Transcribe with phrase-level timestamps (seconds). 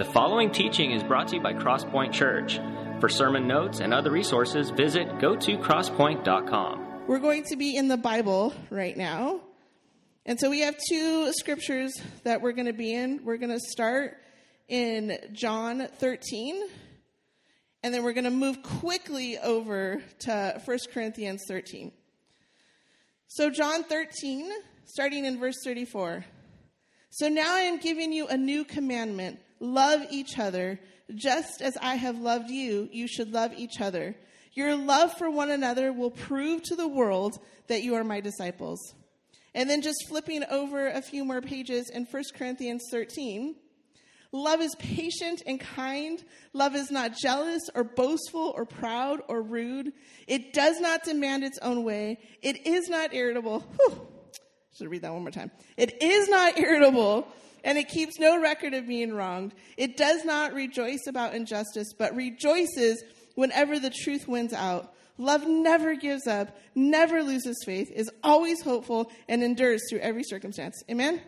[0.00, 2.58] The following teaching is brought to you by Crosspoint Church.
[3.00, 7.04] For sermon notes and other resources, visit go to crosspoint.com.
[7.06, 9.42] We're going to be in the Bible right now.
[10.24, 11.92] And so we have two scriptures
[12.24, 13.26] that we're going to be in.
[13.26, 14.16] We're going to start
[14.68, 16.62] in John 13,
[17.82, 21.92] and then we're going to move quickly over to 1 Corinthians 13.
[23.26, 24.50] So, John 13,
[24.86, 26.24] starting in verse 34.
[27.10, 30.80] So now I am giving you a new commandment love each other.
[31.14, 34.16] Just as I have loved you, you should love each other.
[34.54, 38.94] Your love for one another will prove to the world that you are my disciples.
[39.54, 43.54] And then just flipping over a few more pages in 1 Corinthians 13.
[44.32, 46.22] Love is patient and kind.
[46.52, 49.92] Love is not jealous or boastful or proud or rude.
[50.28, 52.18] It does not demand its own way.
[52.40, 53.60] It is not irritable.
[53.60, 54.06] Whew.
[54.78, 55.50] Should read that one more time.
[55.76, 57.26] It is not irritable
[57.64, 59.54] and it keeps no record of being wronged.
[59.76, 63.02] It does not rejoice about injustice, but rejoices
[63.34, 64.92] whenever the truth wins out.
[65.18, 70.82] Love never gives up, never loses faith, is always hopeful, and endures through every circumstance.
[70.90, 71.20] Amen?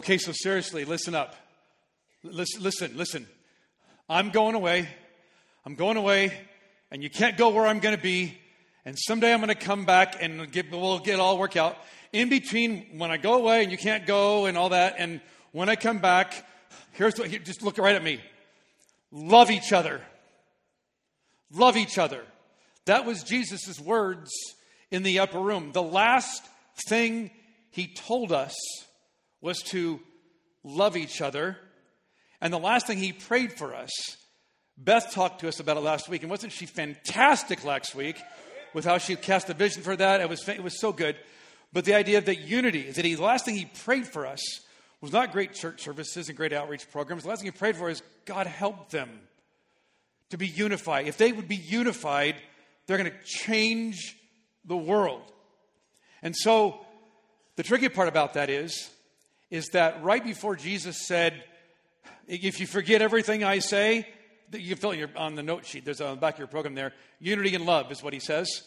[0.00, 1.36] Okay, so seriously, listen up.
[2.22, 3.26] Listen, listen, listen.
[4.08, 4.88] I'm going away.
[5.66, 6.32] I'm going away,
[6.90, 8.34] and you can't go where I'm going to be.
[8.86, 11.76] And someday I'm going to come back and get, we'll get all work out.
[12.14, 15.20] In between, when I go away and you can't go and all that, and
[15.52, 16.46] when I come back,
[16.92, 18.20] here's what, just look right at me.
[19.12, 20.00] Love each other.
[21.52, 22.24] Love each other.
[22.86, 24.30] That was Jesus' words
[24.90, 25.72] in the upper room.
[25.72, 26.42] The last
[26.88, 27.30] thing
[27.70, 28.56] he told us
[29.40, 30.00] was to
[30.64, 31.56] love each other.
[32.40, 33.90] And the last thing he prayed for us,
[34.76, 38.20] Beth talked to us about it last week, and wasn't she fantastic last week
[38.72, 40.20] with how she cast a vision for that?
[40.20, 41.16] It was, it was so good.
[41.72, 44.40] But the idea of that unity, that he, the last thing he prayed for us
[45.00, 47.22] was not great church services and great outreach programs.
[47.22, 49.08] The last thing he prayed for is God help them
[50.30, 51.06] to be unified.
[51.06, 52.36] If they would be unified,
[52.86, 54.16] they're going to change
[54.64, 55.22] the world.
[56.22, 56.84] And so
[57.56, 58.90] the tricky part about that is
[59.50, 61.42] is that right before Jesus said,
[62.26, 64.06] If you forget everything I say,
[64.52, 66.92] you fill your, on the note sheet, there's on the back of your program there,
[67.20, 68.62] unity and love is what he says.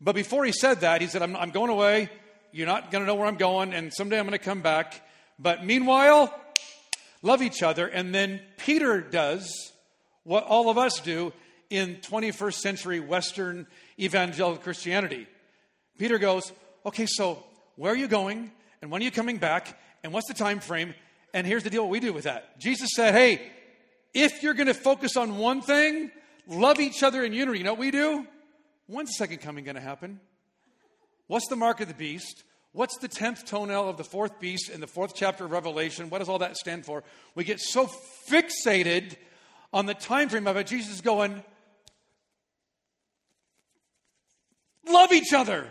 [0.00, 2.10] But before he said that, he said, I'm, I'm going away.
[2.52, 5.02] You're not going to know where I'm going, and someday I'm going to come back.
[5.38, 6.34] But meanwhile,
[7.22, 7.86] love each other.
[7.86, 9.72] And then Peter does
[10.24, 11.32] what all of us do
[11.70, 13.66] in 21st century Western
[13.98, 15.26] evangelical Christianity.
[15.98, 16.52] Peter goes,
[16.84, 17.42] Okay, so
[17.74, 18.52] where are you going?
[18.80, 19.78] And when are you coming back?
[20.06, 20.94] And what's the time frame?
[21.34, 22.60] And here's the deal what we do with that.
[22.60, 23.50] Jesus said, hey,
[24.14, 26.12] if you're going to focus on one thing,
[26.46, 27.58] love each other in unity.
[27.58, 28.24] You know what we do?
[28.86, 30.20] When's the second coming going to happen?
[31.26, 32.44] What's the mark of the beast?
[32.70, 36.08] What's the 10th toenail of the fourth beast in the fourth chapter of Revelation?
[36.08, 37.02] What does all that stand for?
[37.34, 37.90] We get so
[38.30, 39.16] fixated
[39.72, 40.68] on the time frame of it.
[40.68, 41.42] Jesus is going,
[44.88, 45.66] love each other.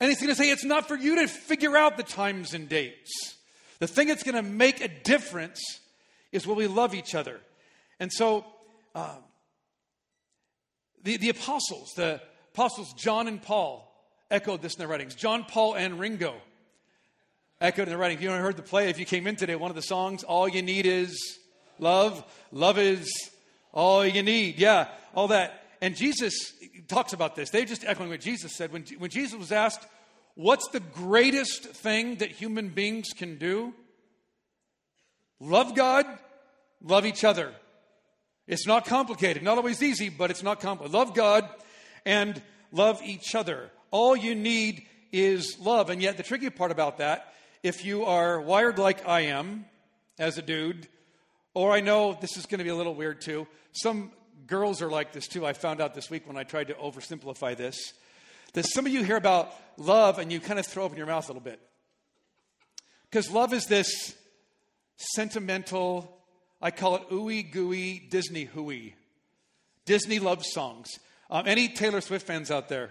[0.00, 2.68] And he's going to say, it's not for you to figure out the times and
[2.68, 3.36] dates.
[3.80, 5.60] The thing that's going to make a difference
[6.32, 7.40] is will we love each other.
[7.98, 8.44] And so,
[8.94, 9.16] uh,
[11.02, 12.20] the, the apostles, the
[12.54, 13.86] apostles John and Paul,
[14.30, 15.14] echoed this in their writings.
[15.14, 16.34] John, Paul, and Ringo
[17.60, 18.20] echoed in their writings.
[18.20, 18.88] If you ever heard the play.
[18.88, 21.38] If you came in today, one of the songs, All You Need Is
[21.78, 22.24] Love.
[22.52, 23.10] Love is
[23.72, 24.58] all you need.
[24.58, 25.59] Yeah, all that.
[25.80, 26.52] And Jesus
[26.88, 27.50] talks about this.
[27.50, 28.72] They're just echoing what Jesus said.
[28.72, 29.86] When, when Jesus was asked,
[30.34, 33.74] What's the greatest thing that human beings can do?
[35.38, 36.06] Love God,
[36.82, 37.52] love each other.
[38.46, 40.94] It's not complicated, not always easy, but it's not complicated.
[40.94, 41.48] Love God
[42.06, 42.40] and
[42.72, 43.70] love each other.
[43.90, 45.90] All you need is love.
[45.90, 49.66] And yet, the tricky part about that, if you are wired like I am
[50.18, 50.88] as a dude,
[51.54, 54.12] or I know this is going to be a little weird too, some
[54.46, 55.46] girls are like this too.
[55.46, 57.92] I found out this week when I tried to oversimplify this.
[58.54, 61.06] That some of you hear about love and you kind of throw up in your
[61.06, 61.60] mouth a little bit.
[63.10, 64.14] Because love is this
[64.96, 66.16] sentimental,
[66.60, 68.94] I call it ooey gooey Disney hooey.
[69.84, 70.88] Disney love songs.
[71.30, 72.90] Um, any Taylor Swift fans out there?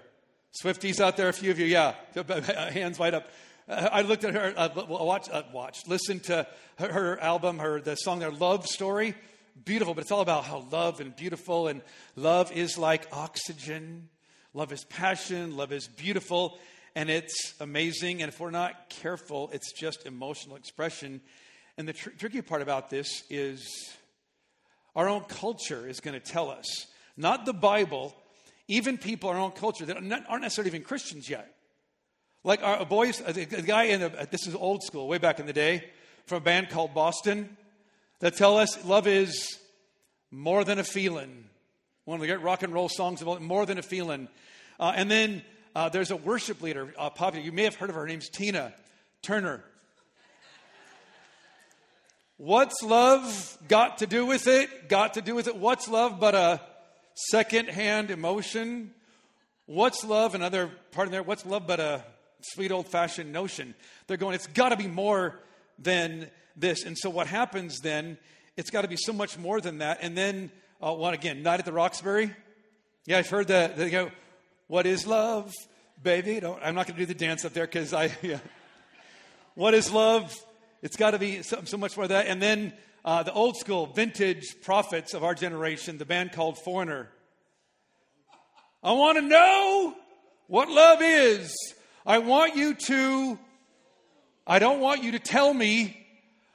[0.64, 1.94] Swifties out there, a few of you, yeah.
[2.72, 3.30] Hands wide up.
[3.68, 6.48] Uh, I looked at her, uh, watch, uh, watched, listened to
[6.80, 9.14] her, her, album, her the song, their love story
[9.66, 11.82] beautiful, but it's all about how love and beautiful, and
[12.16, 14.10] love is like oxygen.
[14.54, 15.56] Love is passion.
[15.56, 16.58] Love is beautiful,
[16.96, 18.22] and it's amazing.
[18.22, 21.22] And if we're not careful, it's just emotional expression.
[21.78, 23.68] And the tr- tricky part about this is
[24.96, 28.16] our own culture is going to tell us, not the Bible,
[28.68, 31.56] even people in our own culture that aren't necessarily even Christians yet.
[32.44, 35.54] Like our boys, a guy in a, this is old school, way back in the
[35.54, 35.90] day,
[36.26, 37.58] from a band called Boston,
[38.20, 39.58] that tell us love is
[40.32, 41.46] more than a feeling.
[42.06, 44.28] One of the great rock and roll songs about more than a feeling.
[44.80, 45.44] Uh, and then
[45.76, 47.46] uh, there's a worship leader, uh, popular.
[47.46, 48.02] You may have heard of her.
[48.02, 48.74] Her name's Tina
[49.22, 49.64] Turner.
[52.38, 54.88] What's love got to do with it?
[54.88, 55.58] Got to do with it.
[55.58, 56.62] What's love but a
[57.32, 58.94] second-hand emotion?
[59.66, 60.36] What's love?
[60.36, 61.22] Another part in there.
[61.22, 62.04] What's love but a
[62.42, 63.76] sweet old-fashioned notion?
[64.08, 64.36] They're going.
[64.36, 65.40] It's got to be more
[65.78, 66.84] than this.
[66.84, 68.18] And so what happens then?
[68.58, 70.00] It's got to be so much more than that.
[70.02, 70.52] And then,
[70.82, 72.34] uh, one again, night at the Roxbury.
[73.06, 73.78] Yeah, I've heard that.
[73.78, 74.12] They go,
[74.68, 75.54] "What is love,
[76.02, 78.12] baby?" Don't, I'm not going to do the dance up there because I.
[78.22, 78.40] Yeah.
[79.56, 80.34] What is love?
[80.82, 82.28] It's got to be so, so, much more than that.
[82.28, 82.72] And then
[83.04, 87.10] uh, the old school, vintage prophets of our generation, the band called Foreigner.
[88.82, 89.96] I want to know
[90.48, 91.54] what love is.
[92.06, 93.38] I want you to,
[94.48, 95.99] I don't want you to tell me.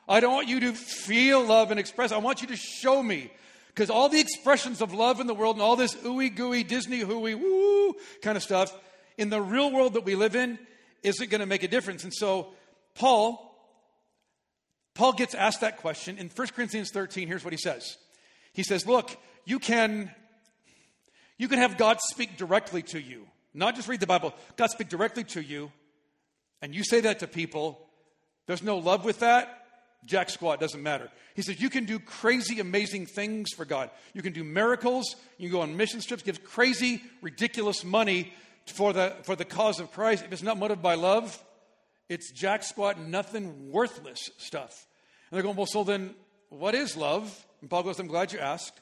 [0.08, 2.12] I don't want you to feel love and express.
[2.12, 3.30] I want you to show me.
[3.68, 7.00] Because all the expressions of love in the world and all this ooey gooey, Disney
[7.00, 8.72] hooey, woo kind of stuff,
[9.18, 10.58] in the real world that we live in,
[11.02, 12.04] isn't going to make a difference.
[12.04, 12.48] And so,
[12.94, 13.52] Paul,
[14.94, 17.26] Paul gets asked that question in 1 Corinthians 13.
[17.26, 17.96] Here's what he says.
[18.52, 20.10] He says, Look, you can,
[21.36, 23.26] you can have God speak directly to you.
[23.52, 25.70] Not just read the Bible, God speak directly to you,
[26.62, 27.80] and you say that to people.
[28.46, 29.63] There's no love with that.
[30.06, 31.10] Jack squat doesn't matter.
[31.34, 33.90] He says you can do crazy, amazing things for God.
[34.12, 35.16] You can do miracles.
[35.38, 38.32] You can go on mission trips, give crazy, ridiculous money
[38.66, 40.24] for the for the cause of Christ.
[40.24, 41.42] If it's not motivated by love,
[42.08, 44.86] it's jack squat, nothing worthless stuff.
[45.30, 46.14] And they're going, well, so then
[46.50, 47.46] what is love?
[47.60, 48.80] And Paul goes, I'm glad you asked.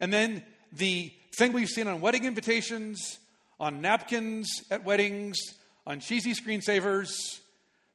[0.00, 0.42] And then
[0.72, 3.18] the thing we've seen on wedding invitations,
[3.60, 5.38] on napkins at weddings,
[5.86, 7.40] on cheesy screensavers,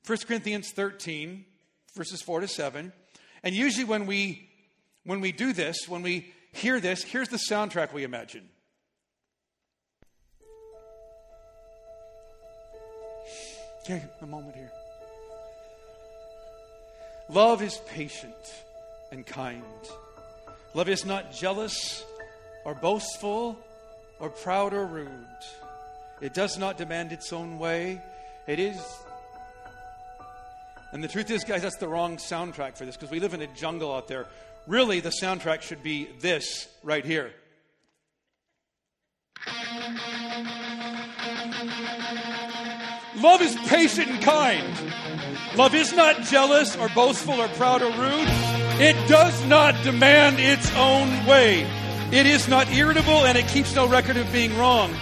[0.05, 1.45] 1 Corinthians 13,
[1.97, 2.93] verses 4 to 7.
[3.43, 4.49] And usually when we
[5.03, 8.49] when we do this, when we hear this, here's the soundtrack we imagine.
[13.81, 14.71] Okay, a moment here.
[17.29, 18.35] Love is patient
[19.11, 19.63] and kind.
[20.73, 22.03] Love is not jealous
[22.65, 23.57] or boastful
[24.19, 25.09] or proud or rude.
[26.19, 28.01] It does not demand its own way.
[28.45, 28.81] It is.
[30.91, 33.41] And the truth is, guys, that's the wrong soundtrack for this because we live in
[33.41, 34.27] a jungle out there.
[34.67, 37.31] Really, the soundtrack should be this right here.
[43.17, 44.93] Love is patient and kind.
[45.57, 48.27] Love is not jealous or boastful or proud or rude.
[48.79, 51.65] It does not demand its own way.
[52.11, 54.93] It is not irritable and it keeps no record of being wrong.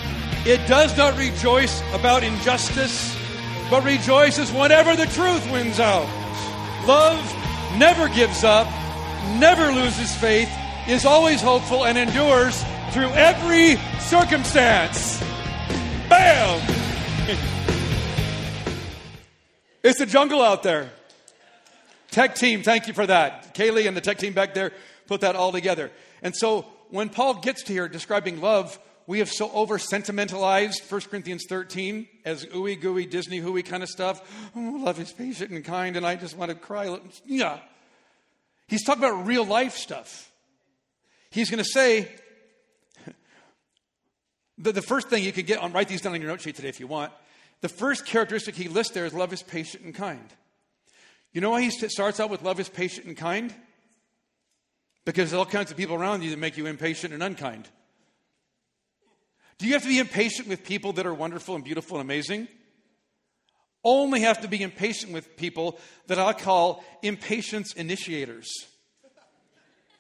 [0.46, 3.16] It does not rejoice about injustice,
[3.70, 6.08] but rejoices whenever the truth wins out.
[6.88, 7.18] Love
[7.78, 8.68] never gives up,
[9.40, 10.50] never loses faith,
[10.88, 15.20] is always hopeful, and endures through every circumstance.
[16.10, 16.72] Bam!
[19.84, 20.90] It's a jungle out there.
[22.10, 23.54] Tech team, thank you for that.
[23.54, 24.72] Kaylee and the tech team back there
[25.06, 25.92] put that all together.
[26.24, 31.02] And so when Paul gets to here describing love, we have so over sentimentalized 1
[31.02, 34.50] Corinthians 13 as ooey gooey Disney hooey kind of stuff.
[34.56, 36.98] Oh, love is patient and kind, and I just want to cry.
[37.26, 37.60] Yeah.
[38.68, 40.32] He's talking about real life stuff.
[41.30, 42.10] He's going to say,
[44.58, 46.56] the, the first thing you could get on, write these down on your note sheet
[46.56, 47.12] today if you want.
[47.62, 50.34] The first characteristic he lists there is love is patient and kind.
[51.32, 53.54] You know why he starts out with love is patient and kind?
[55.04, 57.70] Because there's all kinds of people around you that make you impatient and unkind.
[59.58, 62.48] Do you have to be impatient with people that are wonderful and beautiful and amazing?
[63.84, 68.52] Only have to be impatient with people that I call impatience initiators.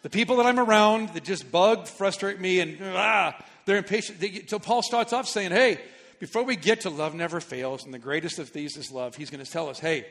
[0.01, 3.35] The people that I'm around that just bug, frustrate me, and ah,
[3.65, 4.49] they're impatient.
[4.49, 5.79] So Paul starts off saying, hey,
[6.19, 9.29] before we get to love never fails, and the greatest of these is love, he's
[9.29, 10.05] going to tell us, hey,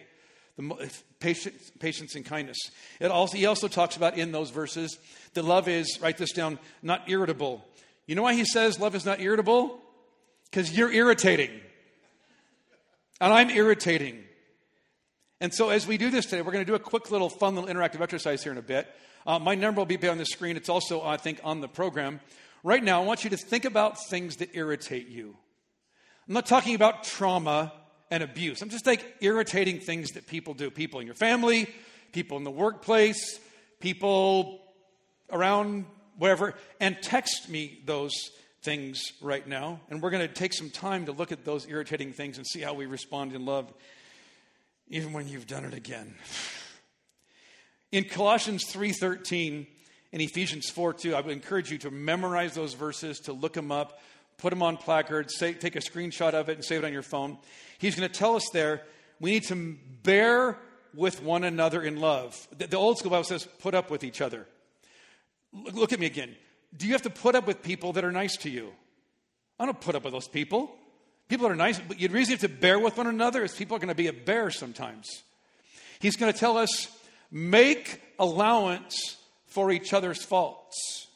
[0.56, 2.58] the patience, patience and kindness.
[3.00, 4.98] It also, he also talks about in those verses
[5.34, 7.64] that love is, write this down, not irritable.
[8.06, 9.78] You know why he says love is not irritable?
[10.50, 11.50] Because you're irritating.
[13.20, 14.22] And I'm irritating.
[15.40, 17.54] And so as we do this today, we're going to do a quick little fun
[17.54, 18.88] little interactive exercise here in a bit.
[19.26, 20.56] Uh, my number will be on the screen.
[20.56, 22.20] It's also, I think, on the program.
[22.62, 25.36] Right now, I want you to think about things that irritate you.
[26.28, 27.72] I'm not talking about trauma
[28.10, 28.62] and abuse.
[28.62, 30.70] I'm just like irritating things that people do.
[30.70, 31.68] People in your family,
[32.12, 33.38] people in the workplace,
[33.80, 34.60] people
[35.30, 35.84] around
[36.18, 36.54] wherever.
[36.80, 38.12] And text me those
[38.62, 39.80] things right now.
[39.90, 42.60] And we're going to take some time to look at those irritating things and see
[42.60, 43.72] how we respond in love,
[44.88, 46.14] even when you've done it again.
[47.92, 49.68] In Colossians 3:13
[50.12, 54.00] and Ephesians 4:2, I would encourage you to memorize those verses, to look them up,
[54.36, 57.02] put them on placards, say, take a screenshot of it and save it on your
[57.02, 57.38] phone.
[57.78, 58.82] He's going to tell us there
[59.20, 60.58] we need to bear
[60.92, 62.48] with one another in love.
[62.56, 64.46] The, the old school Bible says, put up with each other.
[65.54, 66.34] Look, at me again.
[66.76, 68.72] Do you have to put up with people that are nice to you?
[69.58, 70.74] I don't put up with those people.
[71.28, 73.76] People that are nice, but the reason have to bear with one another is people
[73.76, 75.22] are going to be a bear sometimes.
[76.00, 76.88] He's going to tell us
[77.30, 81.08] make allowance for each other's faults.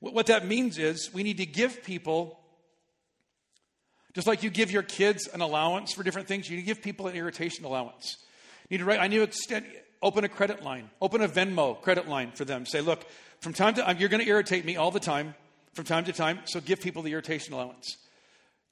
[0.00, 2.38] What that means is we need to give people,
[4.14, 6.82] just like you give your kids an allowance for different things, you need to give
[6.82, 8.16] people an irritation allowance.
[8.68, 9.66] You need to write, I need to extend,
[10.04, 12.66] open a credit line, open a Venmo credit line for them.
[12.66, 13.04] Say, look,
[13.40, 15.34] from time to time, you're going to irritate me all the time,
[15.72, 17.96] from time to time, so give people the irritation allowance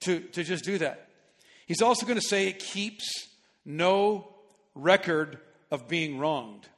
[0.00, 1.08] to, to just do that.
[1.66, 3.28] He's also going to say it keeps
[3.64, 4.28] no
[4.74, 5.38] record
[5.70, 6.68] of being wronged.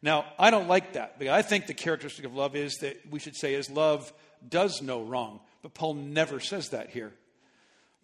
[0.00, 3.18] Now, I don't like that because I think the characteristic of love is that we
[3.18, 4.12] should say is love
[4.48, 5.40] does no wrong.
[5.62, 7.12] But Paul never says that here.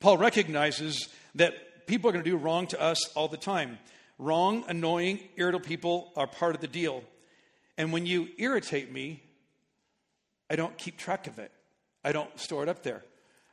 [0.00, 3.78] Paul recognizes that people are going to do wrong to us all the time.
[4.20, 7.02] Wrong, annoying, irritable people are part of the deal.
[7.78, 9.22] And when you irritate me,
[10.50, 11.50] I don't keep track of it.
[12.04, 13.02] I don't store it up there.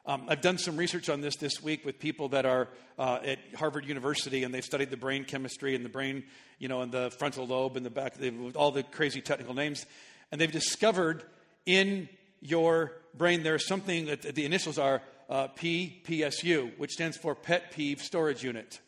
[0.06, 2.68] Um, I've done some research on this this week with people that are
[3.00, 6.26] uh, at Harvard University, and they've studied the brain chemistry and the brain,
[6.60, 8.16] you know, and the frontal lobe and the back,
[8.54, 9.86] all the crazy technical names,
[10.34, 11.24] and they've discovered
[11.66, 12.10] in
[12.42, 18.02] your brain there's something that the initials are uh, PPSU, which stands for Pet Peeve
[18.02, 18.82] Storage Unit.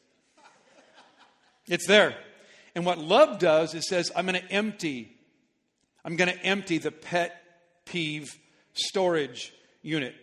[1.69, 2.15] It's there.
[2.75, 5.15] And what love does is says, I'm going to empty,
[6.03, 7.41] I'm going to empty the pet
[7.85, 8.37] peeve
[8.73, 10.15] storage unit.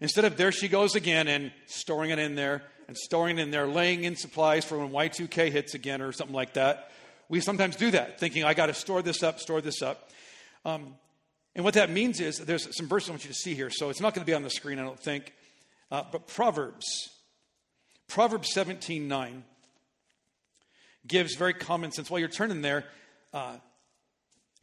[0.00, 3.50] Instead of there she goes again and storing it in there and storing it in
[3.50, 6.90] there, laying in supplies for when Y2K hits again or something like that.
[7.28, 10.10] We sometimes do that, thinking, I got to store this up, store this up.
[10.64, 10.96] Um,
[11.54, 13.70] and what that means is there's some verses I want you to see here.
[13.70, 15.32] So it's not going to be on the screen, I don't think.
[15.90, 16.86] Uh, but Proverbs,
[18.08, 19.44] Proverbs 17 9
[21.06, 22.10] gives very common sense.
[22.10, 22.84] While you're turning there,
[23.32, 23.56] uh,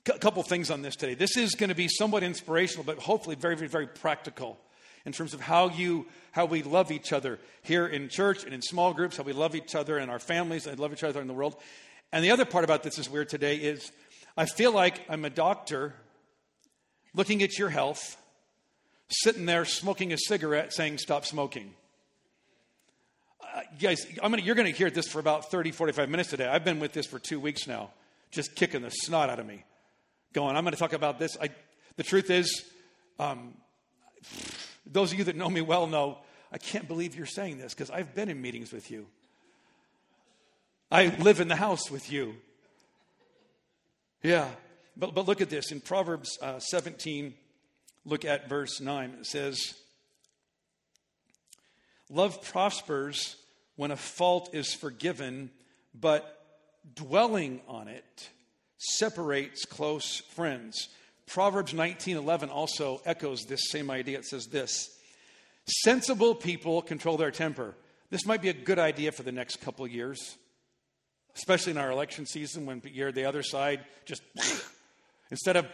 [0.08, 1.14] a couple things on this today.
[1.14, 4.58] This is going to be somewhat inspirational, but hopefully very, very, very practical
[5.06, 8.62] in terms of how you how we love each other here in church and in
[8.62, 11.28] small groups, how we love each other in our families and love each other in
[11.28, 11.56] the world.
[12.12, 13.92] And the other part about this is weird today is
[14.38, 15.96] I feel like I'm a doctor
[17.14, 18.16] looking at your health,
[19.10, 21.74] sitting there smoking a cigarette saying stop smoking.
[23.80, 26.48] Guys, gonna, you're going to hear this for about 30, 45 minutes today.
[26.48, 27.92] I've been with this for two weeks now,
[28.32, 29.64] just kicking the snot out of me.
[30.34, 31.38] Going, I'm going to talk about this.
[31.42, 31.50] I,
[31.96, 32.66] the truth is,
[33.20, 33.54] um,
[34.86, 36.20] those of you that know me well know
[36.52, 39.08] I can't believe you're saying this because I've been in meetings with you.
[40.92, 42.36] I live in the house with you.
[44.24, 44.48] Yeah.
[44.98, 45.72] But, but look at this.
[45.72, 47.34] In Proverbs uh, 17,
[48.06, 49.18] look at verse 9.
[49.20, 49.76] It says,
[52.10, 53.36] Love prospers
[53.80, 55.50] when a fault is forgiven,
[55.98, 56.46] but
[56.96, 58.30] dwelling on it
[58.78, 60.90] separates close friends.
[61.28, 64.18] Proverbs 19:11 also echoes this same idea.
[64.18, 64.90] It says this:
[65.64, 67.74] Sensible people control their temper.
[68.10, 70.36] This might be a good idea for the next couple years,
[71.38, 74.24] especially in our election season when you're the other side just
[75.32, 75.66] instead of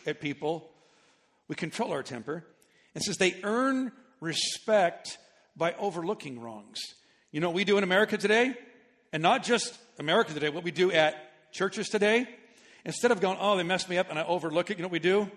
[0.06, 0.70] at people,
[1.48, 2.46] we control our temper.
[2.94, 5.18] It says they earn respect
[5.56, 6.78] by overlooking wrongs.
[7.34, 8.54] You know what we do in America today?
[9.12, 12.26] And not just America today, what we do at churches today
[12.84, 14.92] Instead of going, oh, they messed me up and I overlook it, you know what
[14.92, 15.30] we do?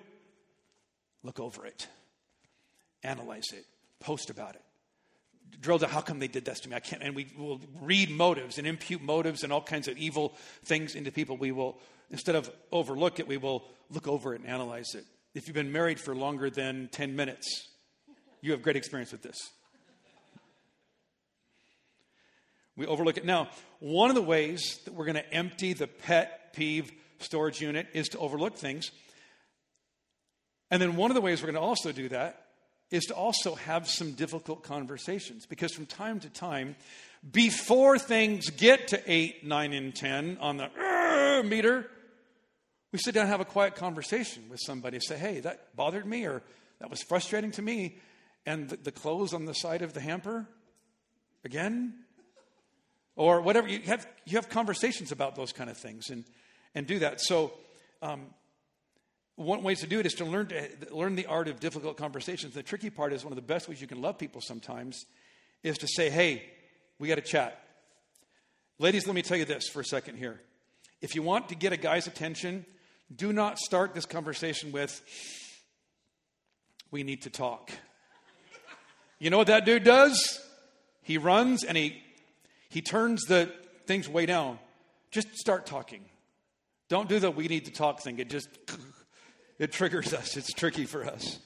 [1.24, 1.88] Look over it,
[3.04, 3.66] analyze it,
[4.00, 4.62] post about it.
[5.62, 6.76] Drill down, how come they did this to me?
[6.76, 7.02] I can't.
[7.02, 10.36] And we will read motives and impute motives and all kinds of evil
[10.66, 11.38] things into people.
[11.38, 11.80] We will,
[12.12, 15.06] instead of overlook it, we will look over it and analyze it.
[15.34, 17.70] If you've been married for longer than 10 minutes,
[18.42, 19.38] you have great experience with this.
[22.78, 23.26] We overlook it.
[23.26, 27.88] Now, one of the ways that we're going to empty the pet peeve storage unit
[27.94, 28.92] is to overlook things.
[30.70, 32.44] And then one of the ways we're going to also do that
[32.92, 36.76] is to also have some difficult conversations because from time to time,
[37.30, 41.90] before things get to 8, 9, and 10 on the meter,
[42.94, 45.00] We sit down and have a quiet conversation with somebody.
[45.00, 46.42] Say, hey, that bothered me or
[46.80, 47.98] that was frustrating to me.
[48.46, 50.48] And the, the clothes on the side of the hamper,
[51.44, 51.96] again?
[53.18, 53.68] Or whatever.
[53.68, 56.24] You have, you have conversations about those kind of things and,
[56.74, 57.20] and do that.
[57.20, 57.52] So,
[58.02, 58.28] um,
[59.36, 62.54] one way to do it is to learn, to learn the art of difficult conversations.
[62.54, 65.06] The tricky part is one of the best ways you can love people sometimes
[65.62, 66.44] is to say, hey,
[66.98, 67.62] we got to chat.
[68.80, 70.42] Ladies, let me tell you this for a second here.
[71.02, 72.66] If you want to get a guy's attention,
[73.16, 75.02] do not start this conversation with,
[76.90, 77.72] we need to talk.
[79.20, 80.42] You know what that dude does?
[81.04, 82.02] He runs and he,
[82.70, 83.52] he turns the
[83.86, 84.60] things way down.
[85.12, 86.02] Just start talking.
[86.90, 88.20] Don't do the we need to talk thing.
[88.20, 88.50] It just,
[89.60, 90.38] it triggers us.
[90.38, 91.40] It's tricky for us.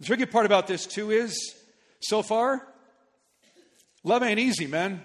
[0.00, 1.54] The tricky part about this, too, is
[2.00, 2.66] so far,
[4.04, 5.02] love ain't easy, man.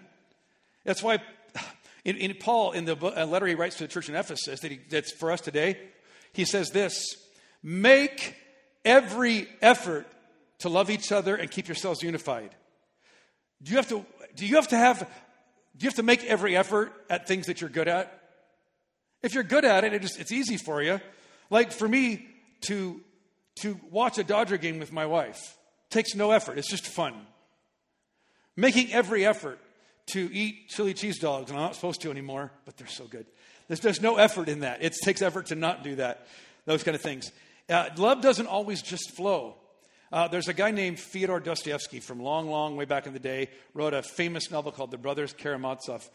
[0.83, 1.19] That's why
[2.05, 4.79] in, in Paul, in the letter he writes to the church in Ephesus, that he,
[4.89, 5.79] that's for us today,
[6.33, 7.15] he says this
[7.61, 8.35] Make
[8.83, 10.07] every effort
[10.59, 12.55] to love each other and keep yourselves unified.
[13.61, 16.55] Do you have to, do you have, to have, do you have to make every
[16.55, 18.19] effort at things that you're good at?
[19.21, 20.99] If you're good at it, it just, it's easy for you.
[21.49, 22.27] Like for me
[22.67, 23.01] to,
[23.61, 25.57] to watch a Dodger game with my wife
[25.89, 27.13] takes no effort, it's just fun.
[28.55, 29.59] Making every effort
[30.07, 33.25] to eat chili cheese dogs, and I'm not supposed to anymore, but they're so good.
[33.67, 34.83] There's, there's no effort in that.
[34.83, 36.27] It takes effort to not do that,
[36.65, 37.31] those kind of things.
[37.69, 39.55] Uh, love doesn't always just flow.
[40.13, 43.49] Uh, there's a guy named Fyodor Dostoevsky from long, long way back in the day,
[43.73, 46.07] wrote a famous novel called The Brothers Karamazov.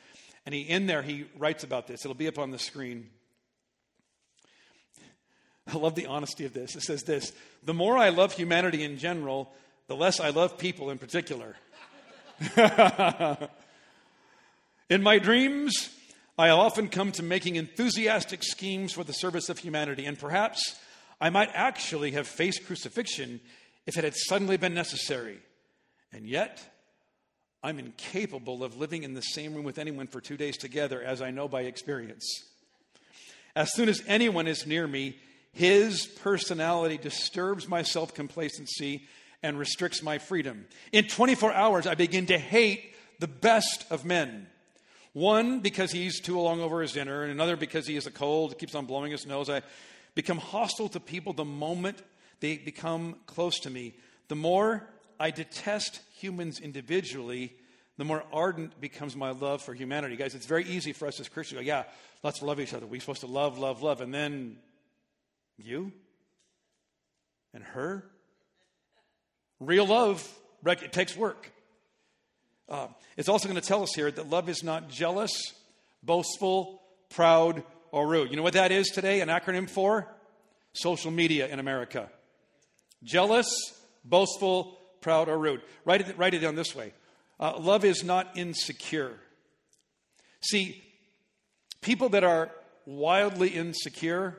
[0.46, 2.04] And he, in there, he writes about this.
[2.04, 3.10] It'll be up on the screen.
[5.66, 6.76] I love the honesty of this.
[6.76, 7.32] It says this
[7.64, 9.50] The more I love humanity in general,
[9.88, 11.56] the less I love people in particular.
[14.88, 15.90] In my dreams,
[16.38, 20.78] I have often come to making enthusiastic schemes for the service of humanity, and perhaps
[21.20, 23.40] I might actually have faced crucifixion
[23.88, 25.38] if it had suddenly been necessary.
[26.12, 26.62] And yet,
[27.62, 31.22] I'm incapable of living in the same room with anyone for two days together, as
[31.22, 32.44] I know by experience.
[33.56, 35.16] As soon as anyone is near me,
[35.52, 39.08] his personality disturbs my self complacency
[39.42, 40.66] and restricts my freedom.
[40.92, 44.48] In 24 hours, I begin to hate the best of men.
[45.14, 48.58] One, because he's too long over his dinner, and another, because he has a cold,
[48.58, 49.48] keeps on blowing his nose.
[49.48, 49.62] I
[50.14, 52.02] become hostile to people the moment
[52.40, 53.94] they become close to me.
[54.28, 57.54] The more I detest humans individually,
[57.96, 60.16] the more ardent becomes my love for humanity.
[60.16, 61.84] Guys, it's very easy for us as Christians to go, yeah,
[62.22, 62.86] let's love each other.
[62.86, 64.00] We're supposed to love, love, love.
[64.00, 64.58] And then
[65.56, 65.92] you
[67.52, 68.04] and her.
[69.58, 70.26] Real love,
[70.64, 71.50] it takes work.
[72.68, 75.32] Uh, it's also going to tell us here that love is not jealous,
[76.02, 78.30] boastful, proud, or rude.
[78.30, 79.20] You know what that is today?
[79.20, 80.06] An acronym for
[80.72, 82.10] social media in America.
[83.02, 83.48] Jealous,
[84.04, 85.62] boastful, proud, or rude.
[85.84, 86.92] Write it, write it down this way
[87.40, 89.14] uh, love is not insecure.
[90.40, 90.82] See,
[91.80, 92.50] people that are
[92.86, 94.36] wildly insecure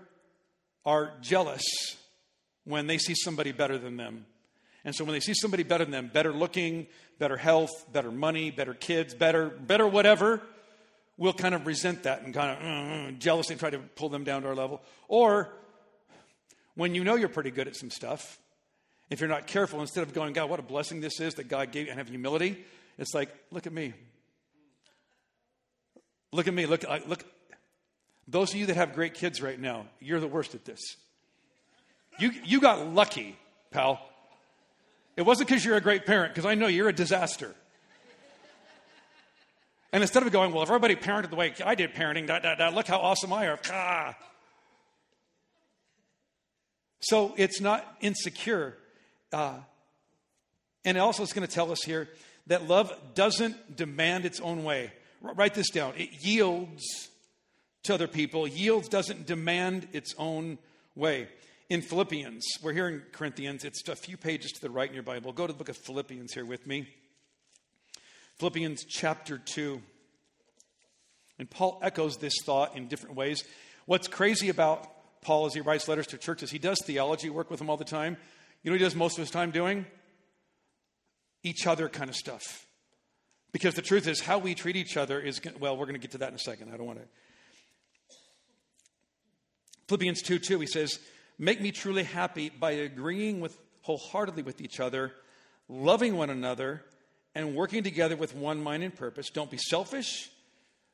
[0.85, 1.63] are jealous
[2.63, 4.25] when they see somebody better than them.
[4.85, 6.87] And so when they see somebody better than them, better looking,
[7.19, 10.41] better health, better money, better kids, better, better whatever,
[11.17, 14.23] we'll kind of resent that and kind of uh, uh, jealously try to pull them
[14.23, 14.81] down to our level.
[15.07, 15.53] Or
[16.75, 18.39] when you know you're pretty good at some stuff,
[19.09, 21.71] if you're not careful, instead of going, God, what a blessing this is that God
[21.71, 22.63] gave you, and have humility,
[22.97, 23.93] it's like, look at me.
[26.31, 26.65] Look at me.
[26.65, 27.25] Look, look.
[28.27, 30.79] Those of you that have great kids right now, you're the worst at this.
[32.19, 33.37] You, you got lucky,
[33.71, 33.99] pal.
[35.17, 37.55] It wasn't because you're a great parent, because I know you're a disaster.
[39.91, 42.55] And instead of going, well, if everybody parented the way I did parenting, da, da,
[42.55, 43.57] da, look how awesome I am.
[43.71, 44.15] Ah.
[46.99, 48.77] So it's not insecure.
[49.31, 49.55] Uh,
[50.85, 52.09] and also, it's going to tell us here
[52.47, 54.91] that love doesn't demand its own way.
[55.23, 55.93] R- write this down.
[55.97, 57.09] It yields
[57.83, 60.57] to other people, yields doesn't demand its own
[60.95, 61.27] way
[61.69, 62.43] in Philippians.
[62.61, 63.63] We're here in Corinthians.
[63.63, 65.31] It's a few pages to the right in your Bible.
[65.31, 66.87] Go to the book of Philippians here with me.
[68.39, 69.81] Philippians chapter 2.
[71.37, 73.43] And Paul echoes this thought in different ways.
[73.85, 74.87] What's crazy about
[75.21, 77.85] Paul as he writes letters to churches, he does theology work with them all the
[77.85, 78.17] time.
[78.63, 79.85] You know he does most of his time doing?
[81.43, 82.65] Each other kind of stuff.
[83.51, 86.11] Because the truth is, how we treat each other is, well, we're going to get
[86.11, 86.71] to that in a second.
[86.73, 87.05] I don't want to.
[89.87, 90.99] Philippians 2 2, he says,
[91.39, 95.13] Make me truly happy by agreeing with wholeheartedly with each other,
[95.67, 96.83] loving one another,
[97.33, 99.29] and working together with one mind and purpose.
[99.29, 100.29] Don't be selfish.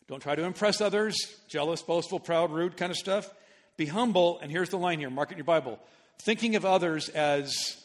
[0.08, 1.18] Don't try to impress others,
[1.50, 3.30] jealous, boastful, proud, rude kind of stuff.
[3.76, 5.80] Be humble, and here's the line here mark it in your Bible
[6.22, 7.82] thinking of others as,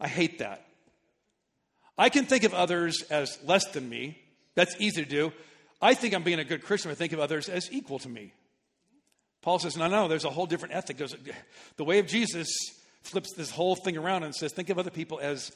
[0.00, 0.64] I hate that.
[1.96, 4.18] I can think of others as less than me.
[4.54, 5.32] That's easy to do.
[5.80, 6.90] I think I'm being a good Christian.
[6.90, 8.32] I think of others as equal to me.
[9.42, 10.96] Paul says, no, no, there's a whole different ethic.
[10.96, 11.14] There's
[11.76, 12.48] the way of Jesus
[13.02, 15.52] flips this whole thing around and says, think of other people as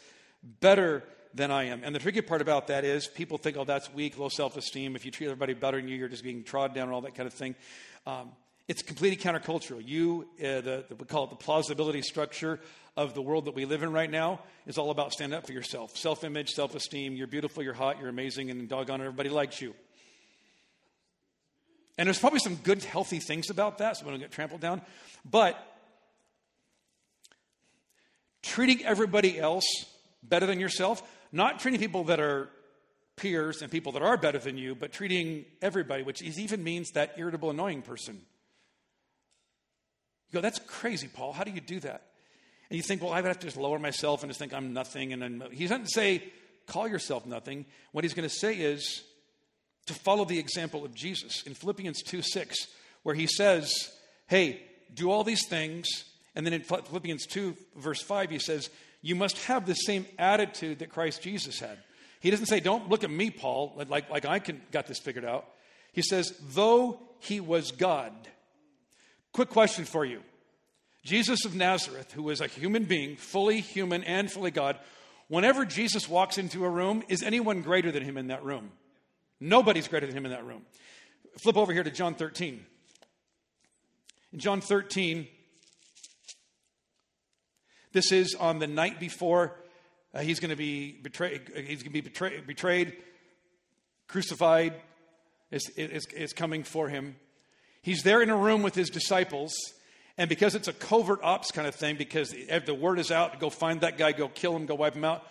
[0.61, 1.03] better
[1.35, 1.83] than I am.
[1.85, 4.97] And the tricky part about that is people think, oh, that's weak, low self esteem.
[4.97, 7.15] If you treat everybody better than you, you're just being trod down and all that
[7.15, 7.55] kind of thing.
[8.07, 8.31] Um,
[8.69, 9.83] it's completely countercultural.
[9.85, 12.61] You, uh, the, the, we call it the plausibility structure
[12.97, 15.53] of the world that we live in right now, is all about stand up for
[15.53, 15.97] yourself.
[15.97, 17.15] Self image, self esteem.
[17.15, 19.75] You're beautiful, you're hot, you're amazing, and doggone everybody likes you.
[21.99, 24.83] And there's probably some good, healthy things about that, so we don't get trampled down.
[25.29, 25.57] But
[28.43, 29.65] treating everybody else
[30.23, 32.49] better than yourself, not treating people that are
[33.17, 37.15] peers and people that are better than you, but treating everybody, which even means that
[37.17, 38.21] irritable, annoying person.
[40.33, 41.33] You go, that's crazy, Paul.
[41.33, 42.03] How do you do that?
[42.71, 44.73] And you think, well, I would have to just lower myself and just think I'm
[44.73, 45.13] nothing.
[45.13, 46.25] And then he doesn't say,
[46.67, 47.67] call yourself nothing.
[47.93, 49.03] What he's going to say is
[49.87, 52.67] to follow the example of Jesus in Philippians 2 6,
[53.03, 53.93] where he says,
[54.27, 54.63] hey,
[54.95, 55.87] do all these things.
[56.35, 58.71] And then in Philippians 2, verse 5, he says,
[59.03, 61.77] you must have the same attitude that Christ Jesus had.
[62.21, 65.25] He doesn't say, don't look at me, Paul, like, like I can, got this figured
[65.25, 65.47] out.
[65.93, 68.13] He says, though he was God.
[69.33, 70.23] Quick question for you.
[71.05, 74.79] Jesus of Nazareth, who is a human being, fully human and fully God,
[75.29, 78.71] whenever Jesus walks into a room, is anyone greater than him in that room?
[79.41, 80.63] Nobody's greater than him in that room.
[81.43, 82.65] Flip over here to John 13.
[84.33, 85.27] In John 13,
[87.93, 89.57] this is on the night before
[90.15, 91.43] uh, he's going to be betrayed.
[91.55, 92.97] He's going to be betrayed, betrayed
[94.09, 94.75] crucified.
[95.51, 97.17] Is, is coming for him.
[97.83, 99.53] He's there in a room with his disciples.
[100.19, 103.51] And because it's a covert ops kind of thing, because the word is out, go
[103.51, 105.27] find that guy, go kill him, go wipe him out,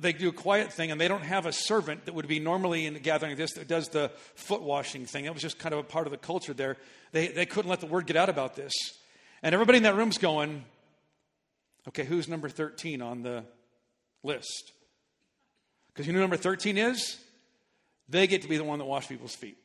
[0.00, 2.86] they do a quiet thing, and they don't have a servant that would be normally
[2.86, 5.24] in a gathering like this that does the foot washing thing.
[5.24, 6.76] It was just kind of a part of the culture there.
[7.10, 8.72] They, they couldn't let the word get out about this.
[9.42, 10.64] And everybody in that room's going,
[11.88, 13.44] Okay, who's number 13 on the
[14.22, 14.72] list?
[15.88, 17.18] Because you know number 13 is?
[18.08, 19.58] They get to be the one that wash people's feet.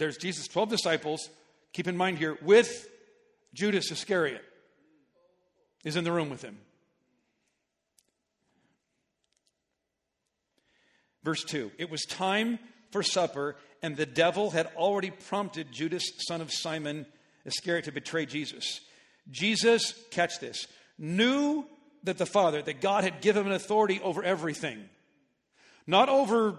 [0.00, 1.28] There's Jesus' 12 disciples,
[1.74, 2.88] keep in mind here, with
[3.52, 4.42] Judas Iscariot
[5.84, 6.56] is in the room with him.
[11.22, 12.58] Verse 2 It was time
[12.90, 17.04] for supper, and the devil had already prompted Judas, son of Simon
[17.44, 18.80] Iscariot, to betray Jesus.
[19.30, 21.66] Jesus, catch this, knew
[22.04, 24.82] that the Father, that God had given him authority over everything.
[25.86, 26.56] Not over,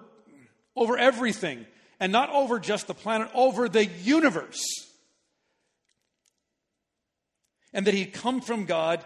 [0.75, 1.65] over everything,
[2.01, 4.61] and not over just the planet, over the universe.
[7.71, 9.05] And that he'd come from God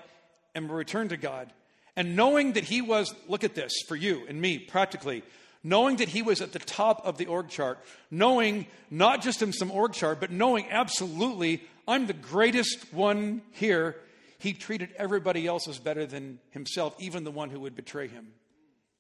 [0.56, 1.52] and return to God.
[1.98, 5.24] And knowing that he was, look at this for you and me practically,
[5.62, 7.80] knowing that he was at the top of the org chart,
[8.10, 13.98] knowing not just in some org chart, but knowing absolutely I'm the greatest one here
[14.40, 18.28] he treated everybody else as better than himself, even the one who would betray him,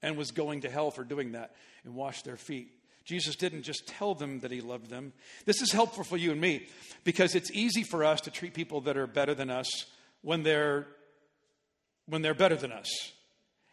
[0.01, 2.69] and was going to hell for doing that and wash their feet.
[3.06, 5.13] Jesus didn't just tell them that he loved them.
[5.46, 6.68] This is helpful for you and me
[7.04, 9.86] because it's easy for us to treat people that are better than us
[10.22, 10.88] when they're
[12.08, 12.89] when they're better than us.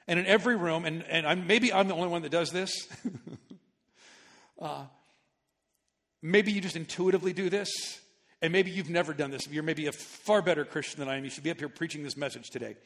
[0.09, 2.89] And in every room, and, and I'm, maybe I'm the only one that does this.
[4.61, 4.85] uh,
[6.23, 7.69] maybe you just intuitively do this.
[8.41, 9.47] And maybe you've never done this.
[9.49, 11.25] You're maybe a far better Christian than I am.
[11.25, 12.77] You should be up here preaching this message today.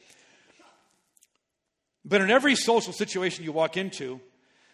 [2.05, 4.21] But in every social situation you walk into,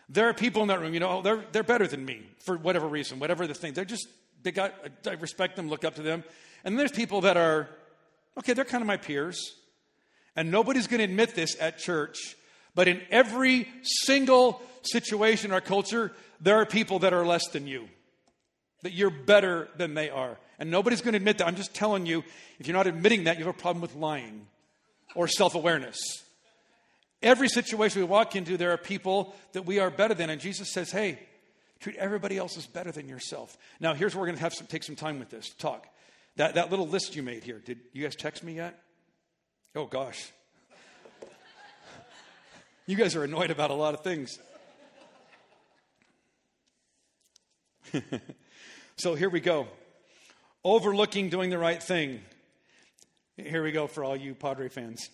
[0.09, 2.57] there are people in that room, you know, oh, they're, they're better than me for
[2.57, 3.73] whatever reason, whatever the thing.
[3.73, 4.07] They're just,
[4.43, 4.73] they got,
[5.07, 6.23] I respect them, look up to them.
[6.63, 7.69] And there's people that are,
[8.37, 9.39] okay, they're kind of my peers.
[10.35, 12.35] And nobody's going to admit this at church,
[12.75, 16.11] but in every single situation in our culture,
[16.41, 17.87] there are people that are less than you,
[18.81, 20.37] that you're better than they are.
[20.59, 21.47] And nobody's going to admit that.
[21.47, 22.23] I'm just telling you,
[22.59, 24.47] if you're not admitting that, you have a problem with lying
[25.15, 25.99] or self awareness.
[27.23, 30.29] Every situation we walk into, there are people that we are better than.
[30.29, 31.17] And Jesus says, hey,
[31.79, 33.57] treat everybody else as better than yourself.
[33.79, 35.87] Now, here's where we're going to have to take some time with this talk.
[36.35, 38.77] That, that little list you made here, did you guys text me yet?
[39.75, 40.31] Oh, gosh.
[42.85, 44.37] you guys are annoyed about a lot of things.
[48.97, 49.67] so here we go
[50.63, 52.21] overlooking doing the right thing.
[53.37, 55.09] Here we go for all you Padre fans.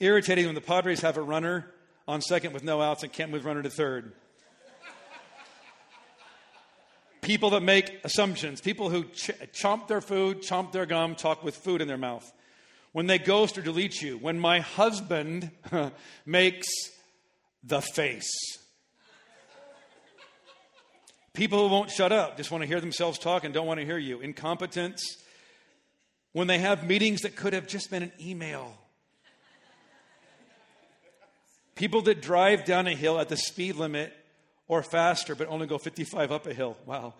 [0.00, 1.66] Irritating when the Padres have a runner
[2.06, 4.12] on second with no outs and can't move runner to third.
[7.20, 11.56] people that make assumptions, people who ch- chomp their food, chomp their gum, talk with
[11.56, 12.32] food in their mouth.
[12.92, 14.16] When they ghost or delete you.
[14.16, 15.50] When my husband
[16.26, 16.68] makes
[17.62, 18.30] the face.
[21.34, 23.86] People who won't shut up, just want to hear themselves talk and don't want to
[23.86, 24.20] hear you.
[24.20, 25.02] Incompetence.
[26.32, 28.76] When they have meetings that could have just been an email.
[31.78, 34.12] People that drive down a hill at the speed limit
[34.66, 36.76] or faster, but only go 55 up a hill.
[36.86, 37.14] Wow.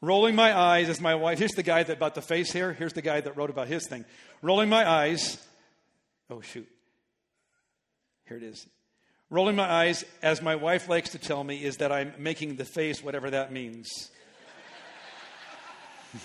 [0.00, 2.72] Rolling my eyes as my wife, here's the guy that about the face here.
[2.72, 4.04] Here's the guy that wrote about his thing.
[4.40, 5.36] Rolling my eyes.
[6.30, 6.68] Oh, shoot.
[8.28, 8.68] Here it is.
[9.30, 12.64] Rolling my eyes, as my wife likes to tell me, is that I'm making the
[12.64, 13.88] face, whatever that means.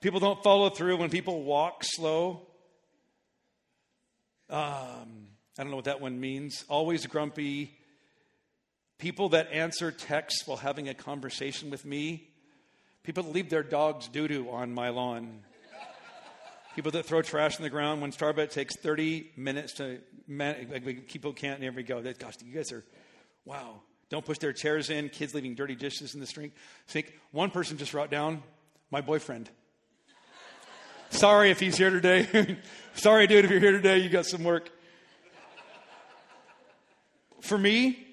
[0.00, 2.46] people don't follow through when people walk slow.
[4.50, 6.64] Um, I don't know what that one means.
[6.68, 7.70] Always grumpy,
[8.98, 12.28] people that answer texts while having a conversation with me,
[13.04, 15.44] people that leave their dog's doo doo on my lawn,
[16.74, 20.56] people that throw trash on the ground when Starbucks takes 30 minutes to man,
[21.06, 22.02] people can't never go.
[22.18, 22.84] Gosh, you guys are,
[23.44, 23.82] wow.
[24.08, 26.50] Don't push their chairs in, kids leaving dirty dishes in the
[26.88, 27.14] sink.
[27.30, 28.42] One person just wrote down,
[28.90, 29.48] my boyfriend.
[31.10, 32.56] Sorry if he's here today.
[32.94, 34.70] Sorry, dude, if you're here today, you got some work.
[37.40, 38.06] For me,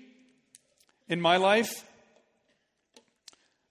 [1.08, 1.88] in my life,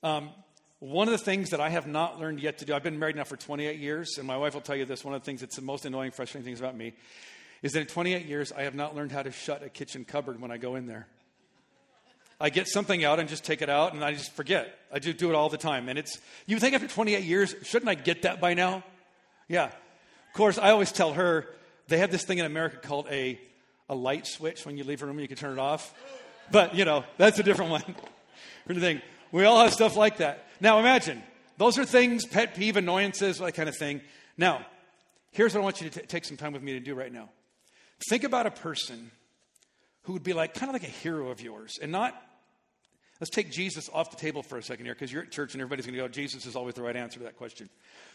[0.03, 0.31] um,
[0.79, 3.17] one of the things that I have not learned yet to do, I've been married
[3.17, 5.41] now for 28 years, and my wife will tell you this one of the things
[5.41, 6.95] that's the most annoying, frustrating things about me
[7.63, 10.41] is that in 28 years, I have not learned how to shut a kitchen cupboard
[10.41, 11.09] when I go in there.
[12.41, 14.79] I get something out and just take it out, and I just forget.
[14.93, 15.89] I do do it all the time.
[15.89, 18.85] And it's, you think after 28 years, shouldn't I get that by now?
[19.49, 19.67] Yeah.
[19.67, 21.47] Of course, I always tell her
[21.89, 23.41] they have this thing in America called a,
[23.89, 24.67] a light switch.
[24.67, 25.95] When you leave a room, you can turn it off.
[26.51, 27.83] But, you know, that's a different one.
[28.69, 29.01] Thing
[29.33, 30.47] we all have stuff like that.
[30.61, 31.23] Now, imagine
[31.59, 34.01] those are things, pet peeve, annoyances, that kind of thing.
[34.37, 34.65] Now,
[35.33, 37.13] here's what I want you to t- take some time with me to do right
[37.13, 37.29] now.
[38.09, 39.11] Think about a person
[40.03, 42.15] who would be like kind of like a hero of yours and not
[43.21, 45.61] let's take jesus off the table for a second here because you're at church and
[45.61, 47.69] everybody's going to go jesus is always the right answer to that question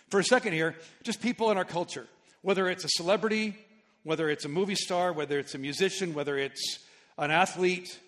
[0.10, 2.08] for a second here just people in our culture
[2.42, 3.56] whether it's a celebrity
[4.04, 6.80] whether it's a movie star whether it's a musician whether it's
[7.18, 8.00] an athlete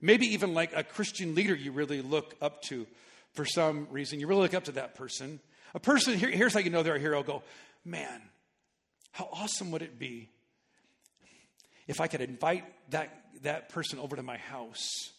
[0.00, 2.86] Maybe even like a Christian leader you really look up to
[3.32, 4.18] for some reason.
[4.18, 5.40] You really look up to that person.
[5.74, 7.22] A person, here, here's how you know they're a hero.
[7.22, 7.42] Go,
[7.84, 8.22] man,
[9.12, 10.30] how awesome would it be
[11.86, 13.10] if I could invite that,
[13.42, 15.10] that person over to my house?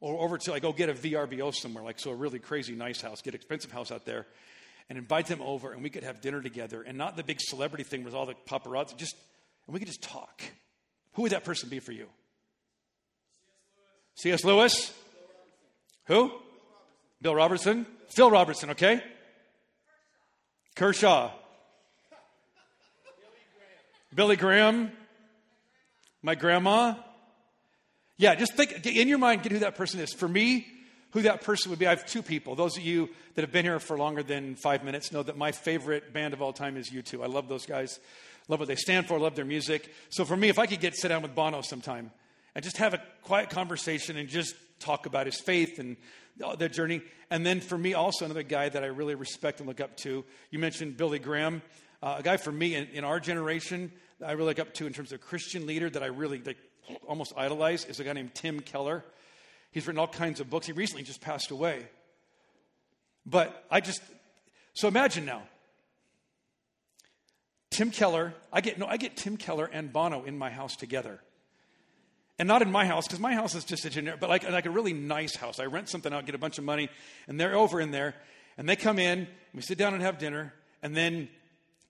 [0.00, 3.00] Or over to like go get a VRBO somewhere, like so a really crazy nice
[3.00, 4.26] house, get expensive house out there,
[4.88, 7.84] and invite them over and we could have dinner together and not the big celebrity
[7.84, 9.14] thing with all the paparazzi, just
[9.66, 10.42] and we could just talk.
[11.12, 12.06] Who would that person be for you?
[14.16, 14.44] C.S.
[14.44, 14.92] Lewis?
[16.06, 16.32] Who?
[17.22, 17.86] Bill Robertson?
[18.08, 19.02] Phil Robertson, okay?
[20.74, 21.30] Kershaw.
[23.04, 24.14] Billy Graham.
[24.14, 24.92] Billy Graham.
[26.22, 26.94] My grandma.
[28.20, 30.12] Yeah, just think in your mind, get who that person is.
[30.12, 30.66] For me,
[31.12, 32.54] who that person would be, I have two people.
[32.54, 35.52] Those of you that have been here for longer than five minutes know that my
[35.52, 37.24] favorite band of all time is U2.
[37.24, 37.98] I love those guys.
[38.46, 39.90] Love what they stand for, love their music.
[40.10, 42.10] So for me, if I could get sit down with Bono sometime,
[42.54, 45.96] and just have a quiet conversation and just talk about his faith and
[46.58, 47.00] their journey.
[47.30, 50.26] And then for me, also another guy that I really respect and look up to.
[50.50, 51.62] You mentioned Billy Graham,
[52.02, 54.86] uh, a guy for me in, in, our generation that I really look up to
[54.86, 56.58] in terms of Christian leader that I really like,
[57.06, 59.04] almost idolize is a guy named Tim Keller.
[59.70, 60.66] He's written all kinds of books.
[60.66, 61.86] He recently just passed away.
[63.26, 64.02] But I just
[64.74, 65.42] so imagine now.
[67.70, 71.20] Tim Keller, I get no, I get Tim Keller and Bono in my house together
[72.40, 74.64] and not in my house because my house is just a generic, but like, like
[74.64, 75.60] a really nice house.
[75.60, 76.88] I rent something out, get a bunch of money,
[77.28, 78.14] and they're over in there,
[78.56, 81.28] and they come in, we sit down and have dinner, and then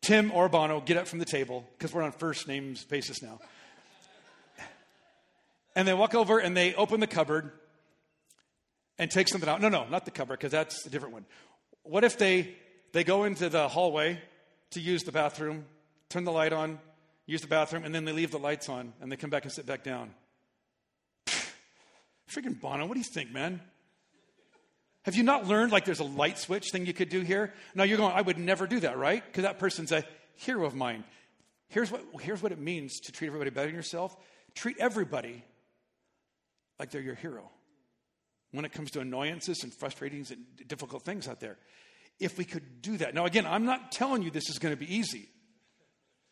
[0.03, 3.39] Tim or Bono get up from the table because we're on first names basis now.
[5.77, 7.53] And they walk over and they open the cupboard
[8.99, 9.61] and take something out.
[9.61, 11.25] No, no, not the cupboard because that's a different one.
[11.83, 12.55] What if they
[12.93, 14.21] they go into the hallway
[14.73, 15.65] to use the bathroom,
[16.09, 16.81] turn the light on,
[17.27, 19.53] use the bathroom, and then they leave the lights on and they come back and
[19.53, 20.11] sit back down?
[22.29, 23.61] Freaking Bono, what do you think, man?
[25.05, 27.55] Have you not learned like there's a light switch thing you could do here?
[27.75, 29.25] Now you're going, I would never do that, right?
[29.25, 30.05] Because that person's a
[30.35, 31.05] hero of mine.
[31.69, 34.15] Here's what, here's what it means to treat everybody better than yourself
[34.55, 35.45] treat everybody
[36.81, 37.49] like they're your hero
[38.53, 41.59] when it comes to annoyances and frustrations and difficult things out there.
[42.19, 43.15] If we could do that.
[43.15, 45.29] Now, again, I'm not telling you this is going to be easy.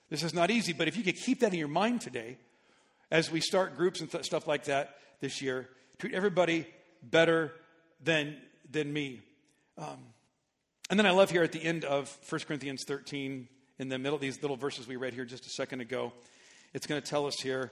[0.09, 2.39] This is not easy, but if you could keep that in your mind today
[3.11, 6.67] as we start groups and th- stuff like that this year, treat everybody
[7.03, 7.53] better
[8.03, 8.39] than,
[8.71, 9.21] than me.
[9.77, 9.99] Um,
[10.89, 14.19] and then I love here at the end of 1 Corinthians 13, in the middle,
[14.19, 16.13] these little verses we read here just a second ago,
[16.73, 17.71] it's going to tell us here.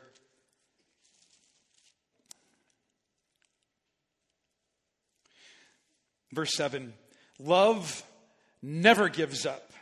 [6.37, 6.93] Verse 7
[7.39, 8.05] Love
[8.63, 9.73] never gives up,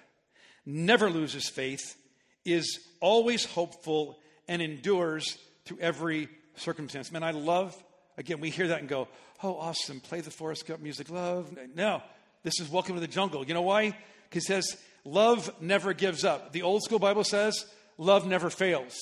[0.64, 1.96] never loses faith,
[2.44, 7.10] is always hopeful, and endures through every circumstance.
[7.10, 7.76] Man, I love,
[8.16, 9.08] again, we hear that and go,
[9.42, 11.56] oh, awesome, play the Forrest Gump music, love.
[11.74, 12.00] No,
[12.44, 13.44] this is Welcome to the Jungle.
[13.44, 13.96] You know why?
[14.30, 16.52] Because it says, love never gives up.
[16.52, 17.66] The old school Bible says,
[17.98, 18.96] love never fails.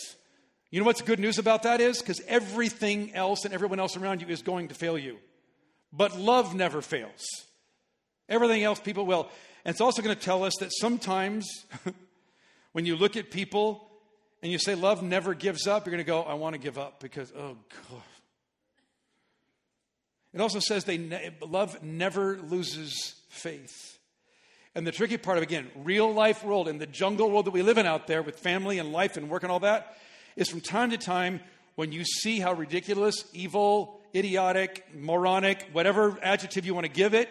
[0.70, 2.00] You know what's good news about that is?
[2.00, 5.18] Because everything else and everyone else around you is going to fail you.
[5.92, 7.24] But love never fails.
[8.28, 9.28] Everything else people will.
[9.64, 11.46] And it's also going to tell us that sometimes
[12.72, 13.88] when you look at people
[14.42, 16.78] and you say love never gives up, you're going to go, I want to give
[16.78, 17.56] up because, oh,
[17.90, 18.02] God.
[20.34, 23.98] It also says they ne- love never loses faith.
[24.74, 27.62] And the tricky part of again, real life world and the jungle world that we
[27.62, 29.98] live in out there with family and life and work and all that
[30.34, 31.40] is from time to time
[31.74, 37.28] when you see how ridiculous, evil, idiotic, moronic, whatever adjective you want to give it,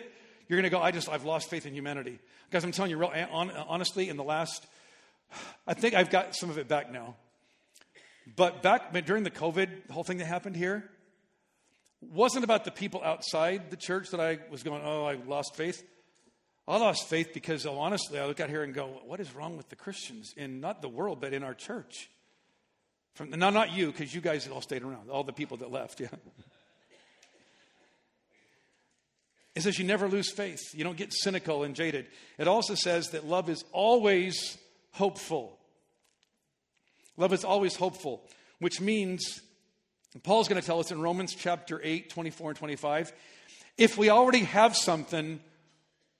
[0.48, 2.20] you're going to go, I just, I've lost faith in humanity.
[2.50, 4.65] Guys, I'm telling you, real, honestly, in the last
[5.67, 7.15] I think I've got some of it back now.
[8.36, 10.89] But back during the COVID, the whole thing that happened here
[12.02, 15.84] wasn't about the people outside the church that I was going, oh, I lost faith.
[16.67, 19.58] I lost faith because, oh, honestly, I look out here and go, what is wrong
[19.58, 22.10] with the Christians in not the world, but in our church?
[23.13, 26.00] From, no, not you, because you guys all stayed around, all the people that left,
[26.00, 26.08] yeah.
[29.56, 30.62] It says you never lose faith.
[30.74, 32.08] You don't get cynical and jaded.
[32.38, 34.58] It also says that love is always
[34.92, 35.58] hopeful.
[37.18, 38.24] Love is always hopeful,
[38.60, 39.42] which means,
[40.24, 43.14] Paul's going to tell us in Romans chapter 8, 24 and 25,
[43.78, 45.40] if we already have something,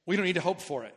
[0.06, 0.96] we don't need to hope for it.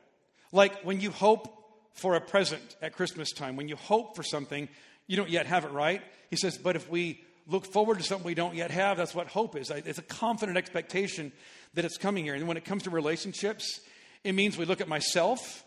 [0.51, 1.53] Like when you hope
[1.95, 4.69] for a present at Christmas time, when you hope for something,
[5.07, 6.03] you don't yet have it, right?
[6.31, 9.29] He says, but if we look forward to something we don't yet have, that's what
[9.29, 9.71] hope is.
[9.71, 11.33] It's a confident expectation
[11.75, 12.35] that it's coming here.
[12.35, 13.81] And when it comes to relationships,
[14.23, 15.65] it means we look at myself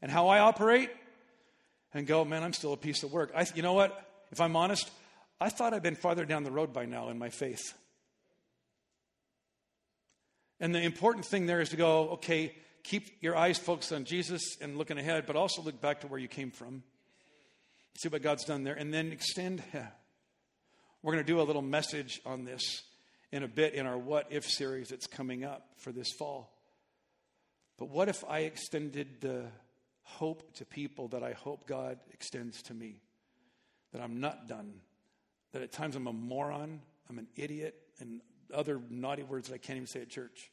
[0.00, 0.90] and how I operate
[1.94, 3.32] and go, man, I'm still a piece of work.
[3.34, 3.98] I, you know what?
[4.30, 4.90] If I'm honest,
[5.40, 7.74] I thought I'd been farther down the road by now in my faith.
[10.60, 14.56] And the important thing there is to go, okay, keep your eyes focused on Jesus
[14.60, 16.82] and looking ahead, but also look back to where you came from.
[17.98, 18.74] See what God's done there.
[18.74, 19.62] And then extend.
[21.02, 22.82] We're going to do a little message on this
[23.36, 26.52] in a bit in our What If series that's coming up for this fall.
[27.78, 29.44] But what if I extended the
[30.06, 33.00] hope to people that I hope God extends to me.
[33.92, 34.74] That I'm not done.
[35.52, 38.20] That at times I'm a moron, I'm an idiot, and
[38.54, 40.50] other naughty words that I can't even say at church.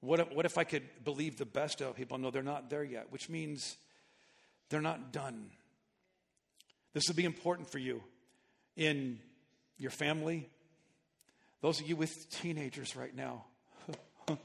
[0.00, 2.18] What if, what if I could believe the best of people?
[2.18, 3.78] No, they're not there yet, which means
[4.68, 5.50] they're not done.
[6.92, 8.02] This will be important for you
[8.76, 9.18] in
[9.78, 10.50] your family.
[11.64, 13.46] Those of you with teenagers right now,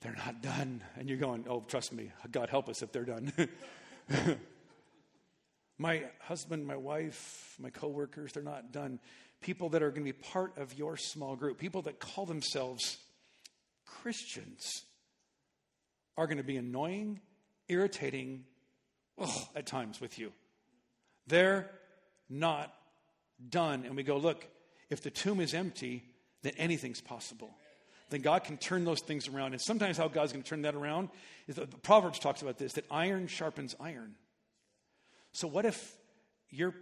[0.00, 0.82] they're not done.
[0.96, 3.30] And you're going, oh, trust me, God help us if they're done.
[5.78, 9.00] my husband, my wife, my coworkers, they're not done.
[9.42, 12.96] People that are going to be part of your small group, people that call themselves
[13.84, 14.84] Christians,
[16.16, 17.20] are going to be annoying,
[17.68, 18.44] irritating,
[19.54, 20.32] at times with you.
[21.26, 21.70] They're
[22.30, 22.72] not
[23.50, 23.84] done.
[23.84, 24.46] And we go, look,
[24.92, 26.04] if the tomb is empty,
[26.42, 27.54] then anything's possible
[28.12, 29.52] then God can turn those things around.
[29.52, 31.08] And sometimes how God's going to turn that around
[31.48, 34.14] is the Proverbs talks about this that iron sharpens iron.
[35.32, 35.96] So what if
[36.50, 36.74] you're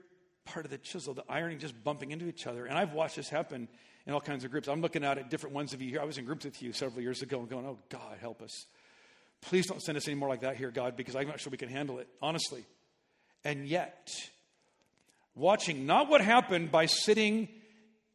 [0.44, 2.66] part of the chisel, the ironing just bumping into each other?
[2.66, 3.68] And I've watched this happen
[4.06, 4.68] in all kinds of groups.
[4.68, 6.00] I'm looking out at different ones of you here.
[6.00, 8.66] I was in groups with you several years ago and going, oh, God, help us.
[9.40, 11.56] Please don't send us any more like that here, God, because I'm not sure we
[11.56, 12.64] can handle it, honestly.
[13.44, 14.10] And yet,
[15.34, 17.48] watching not what happened by sitting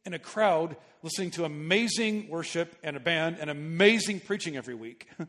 [0.06, 5.08] in a crowd listening to amazing worship and a band and amazing preaching every week.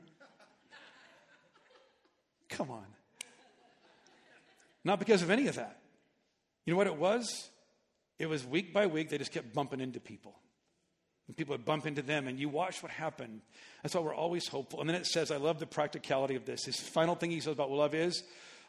[2.49, 2.85] Come on.
[4.83, 5.79] Not because of any of that.
[6.65, 7.49] You know what it was?
[8.19, 10.35] It was week by week, they just kept bumping into people.
[11.27, 13.41] And people would bump into them, and you watch what happened.
[13.83, 14.79] That's why we're always hopeful.
[14.79, 16.63] And then it says, I love the practicality of this.
[16.65, 18.23] His final thing he says about love is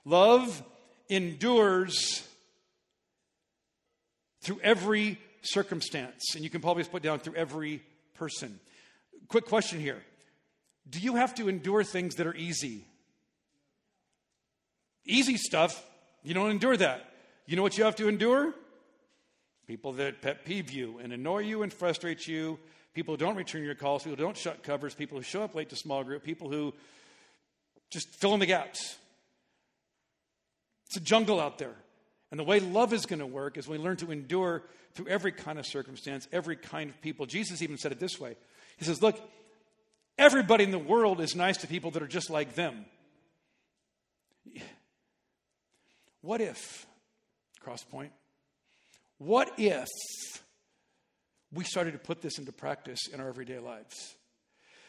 [0.05, 0.63] love
[1.09, 2.27] endures
[4.43, 5.19] through every
[5.51, 6.35] circumstance.
[6.35, 7.83] And you can probably put down through every
[8.15, 8.59] person.
[9.29, 10.03] Quick question here
[10.89, 12.85] Do you have to endure things that are easy?
[15.05, 15.83] Easy stuff,
[16.23, 17.13] you don't endure that.
[17.47, 18.55] You know what you have to endure?
[19.67, 22.59] People that pet peeve you and annoy you and frustrate you,
[22.93, 25.55] people who don't return your calls, people who don't shut covers, people who show up
[25.55, 26.75] late to small group, people who
[27.91, 28.97] just fill in the gaps.
[30.87, 31.75] It's a jungle out there.
[32.31, 34.63] And the way love is going to work is we learn to endure
[34.95, 37.27] through every kind of circumstance, every kind of people.
[37.27, 38.37] Jesus even said it this way
[38.77, 39.19] He says, Look,
[40.19, 42.85] everybody in the world is nice to people that are just like them.
[46.21, 46.87] What if,
[47.65, 48.11] Crosspoint,
[49.19, 49.89] what if
[51.53, 54.17] we started to put this into practice in our everyday lives?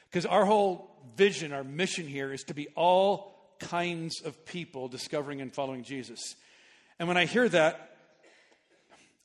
[0.10, 5.40] Because our whole vision, our mission here is to be all kinds of people discovering
[5.40, 6.36] and following Jesus.
[7.00, 7.96] And when I hear that,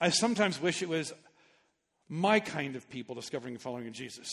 [0.01, 1.12] I sometimes wish it was
[2.09, 4.29] my kind of people discovering and following Jesus.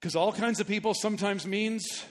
[0.00, 2.04] Because all kinds of people sometimes means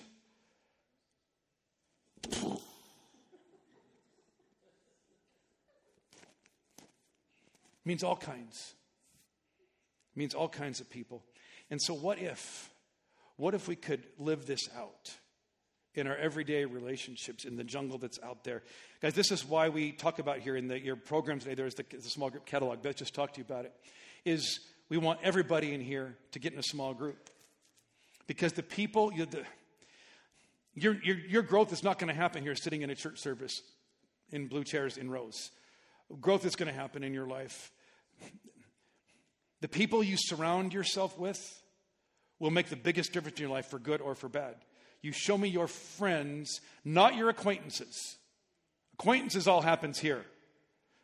[7.84, 8.75] means all kinds.
[10.15, 11.23] means all kinds of people.
[11.69, 12.69] And so what if
[13.36, 15.11] what if we could live this out?
[15.93, 18.63] In our everyday relationships in the jungle that's out there.
[19.01, 21.53] Guys, this is why we talk about here in the, your program today.
[21.53, 22.81] There's the, the small group catalog.
[22.81, 23.73] Beth just talked to you about it.
[24.23, 27.29] Is we want everybody in here to get in a small group
[28.27, 29.43] because the people, you, the,
[30.73, 33.61] your, your, your growth is not going to happen here sitting in a church service
[34.31, 35.51] in blue chairs in rows.
[36.21, 37.71] Growth is going to happen in your life.
[39.61, 41.61] The people you surround yourself with
[42.39, 44.55] will make the biggest difference in your life for good or for bad.
[45.01, 48.17] You show me your friends, not your acquaintances.
[48.93, 50.25] Acquaintances all happens here.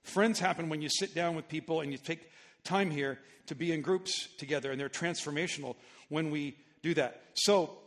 [0.03, 2.31] Friends happen when you sit down with people and you take
[2.63, 5.75] time here to be in groups together, and they're transformational
[6.09, 7.21] when we do that.
[7.33, 7.77] So,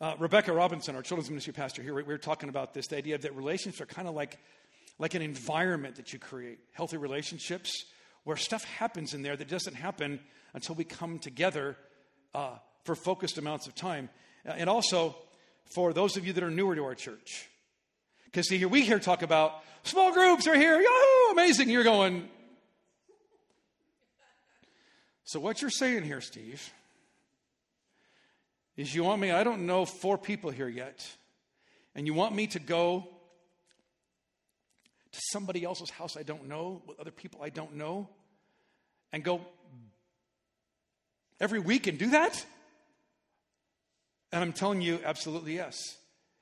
[0.00, 3.18] uh, Rebecca Robinson, our children's ministry pastor here, we were talking about this the idea
[3.18, 4.38] that relationships are kind of like,
[4.98, 7.84] like an environment that you create, healthy relationships
[8.24, 10.20] where stuff happens in there that doesn't happen
[10.52, 11.76] until we come together
[12.34, 14.08] uh, for focused amounts of time.
[14.46, 15.16] Uh, and also
[15.66, 17.48] for those of you that are newer to our church.
[18.24, 21.68] Because see, here we hear talk about small groups are here, yahoo, amazing.
[21.68, 22.28] You're going.
[25.24, 26.72] So what you're saying here, Steve,
[28.76, 31.06] is you want me, I don't know four people here yet,
[31.94, 33.06] and you want me to go
[35.12, 38.08] to somebody else's house I don't know, with other people I don't know,
[39.12, 39.40] and go
[41.40, 42.44] every week and do that?
[44.32, 45.96] And I'm telling you, absolutely yes.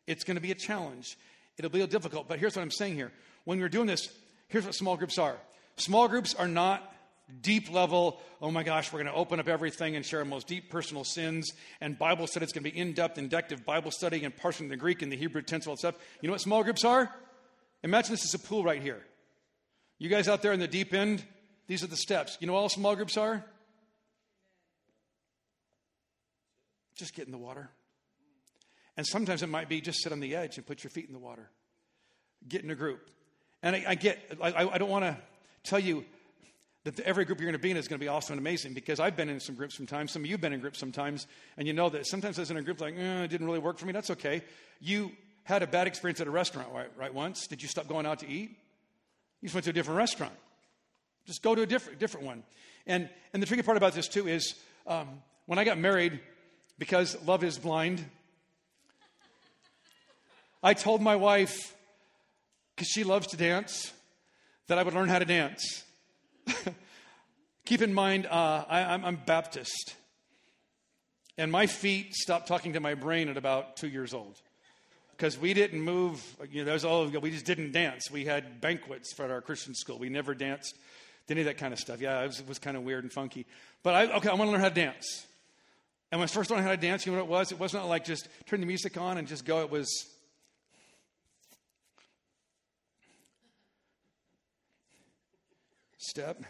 [0.07, 1.17] It's going to be a challenge.
[1.57, 3.13] It'll be a difficult, but here's what I'm saying here.
[3.45, 4.09] When we're doing this,
[4.49, 5.37] here's what small groups are.
[5.77, 6.95] Small groups are not
[7.43, 10.47] deep level, oh my gosh, we're going to open up everything and share our most
[10.47, 11.53] deep personal sins.
[11.81, 14.77] And Bible study, it's going to be in depth, inductive Bible study and parsing the
[14.77, 15.95] Greek and the Hebrew tense, all that stuff.
[16.21, 17.13] You know what small groups are?
[17.83, 19.05] Imagine this is a pool right here.
[19.99, 21.25] You guys out there in the deep end,
[21.67, 22.39] these are the steps.
[22.41, 23.45] You know what all small groups are?
[26.97, 27.71] Just get in the water.
[28.99, 31.13] And sometimes it might be just sit on the edge and put your feet in
[31.13, 31.49] the water.
[32.49, 33.09] Get in a group.
[33.63, 35.17] And I, I get, I, I don't want to
[35.63, 36.05] tell you
[36.83, 38.75] that every group you're going to be in is going to be awesome and amazing
[38.75, 40.11] because I've been in some groups sometimes.
[40.11, 41.29] Some of you have been in groups sometimes.
[41.57, 43.61] And you know that sometimes I was in a group like, eh, it didn't really
[43.61, 43.93] work for me.
[43.93, 44.43] That's okay.
[44.81, 45.13] You
[45.45, 47.47] had a bad experience at a restaurant, right, right once.
[47.47, 48.51] Did you stop going out to eat?
[49.41, 50.35] You just went to a different restaurant.
[51.25, 52.43] Just go to a different, different one.
[52.85, 54.57] And, and the tricky part about this, too, is
[54.89, 56.19] um, when I got married,
[56.81, 58.05] because love is blind,
[60.63, 61.75] I told my wife,
[62.75, 63.93] because she loves to dance,
[64.67, 65.85] that I would learn how to dance.
[67.65, 69.95] Keep in mind, uh, I, am Baptist.
[71.37, 74.41] And my feet stopped talking to my brain at about two years old.
[75.17, 78.11] Because we didn't move, you know, that was all, we just didn't dance.
[78.11, 79.99] We had banquets for our Christian school.
[79.99, 80.77] We never danced,
[81.29, 82.01] any of that kind of stuff.
[82.01, 83.47] Yeah, it was, it was kind of weird and funky.
[83.83, 85.27] But I, okay, I want to learn how to dance.
[86.11, 87.53] And when I first learned how to dance, you know what it was?
[87.53, 89.61] It wasn't like just turn the music on and just go.
[89.61, 90.07] It was
[95.99, 96.43] step,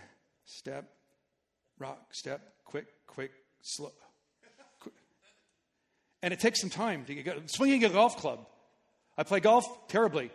[0.44, 0.88] step,
[1.78, 3.32] rock, step, quick, quick,
[3.62, 3.92] slow.
[4.80, 4.94] Quick.
[6.22, 8.46] And it takes some time to get swinging a golf club.
[9.16, 10.30] I play golf terribly.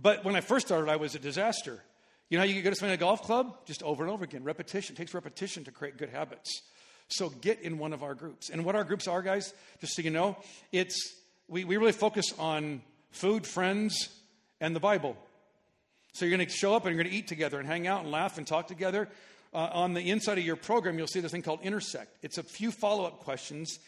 [0.00, 1.82] But when I first started, I was a disaster.
[2.28, 3.64] You know how you get good at swinging a golf club?
[3.64, 4.44] Just over and over again.
[4.44, 4.94] Repetition.
[4.94, 6.62] It takes repetition to create good habits.
[7.08, 8.50] So get in one of our groups.
[8.50, 10.36] And what our groups are, guys, just so you know,
[10.72, 11.14] it's
[11.48, 14.10] we, we really focus on food, friends,
[14.60, 15.16] and the Bible.
[16.12, 18.02] So you're going to show up and you're going to eat together and hang out
[18.02, 19.08] and laugh and talk together.
[19.54, 22.14] Uh, on the inside of your program, you'll see this thing called Intersect.
[22.22, 23.78] It's a few follow up questions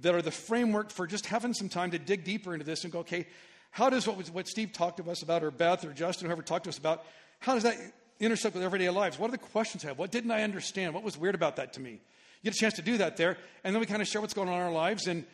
[0.00, 2.92] that are the framework for just having some time to dig deeper into this and
[2.92, 3.26] go, okay,
[3.70, 6.64] how does what, what Steve talked to us about, or Beth, or Justin, whoever talked
[6.64, 7.04] to us about,
[7.40, 7.76] how does that
[8.20, 9.18] intersect with everyday lives?
[9.18, 9.98] What are the questions I have?
[9.98, 10.94] What didn't I understand?
[10.94, 11.92] What was weird about that to me?
[11.92, 14.34] You get a chance to do that there, and then we kind of share what's
[14.34, 15.24] going on in our lives, and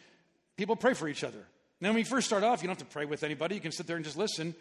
[0.57, 1.47] people pray for each other.
[1.81, 3.57] Now, when you first start off, you don't have to pray with anybody.
[3.57, 4.55] You can sit there and just listen,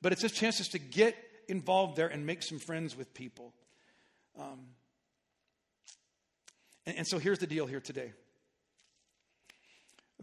[0.00, 1.16] but it's just chances to get
[1.50, 3.52] involved there and make some friends with people.
[4.38, 4.60] Um,
[6.86, 8.12] and, and so here's the deal here today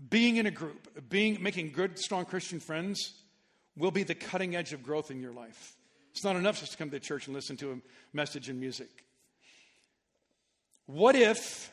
[0.10, 3.14] being in a group, being making good, strong Christian friends
[3.76, 5.76] will be the cutting edge of growth in your life.
[6.12, 7.76] It's not enough just to come to church and listen to a
[8.14, 8.90] message and music.
[10.88, 11.72] What if,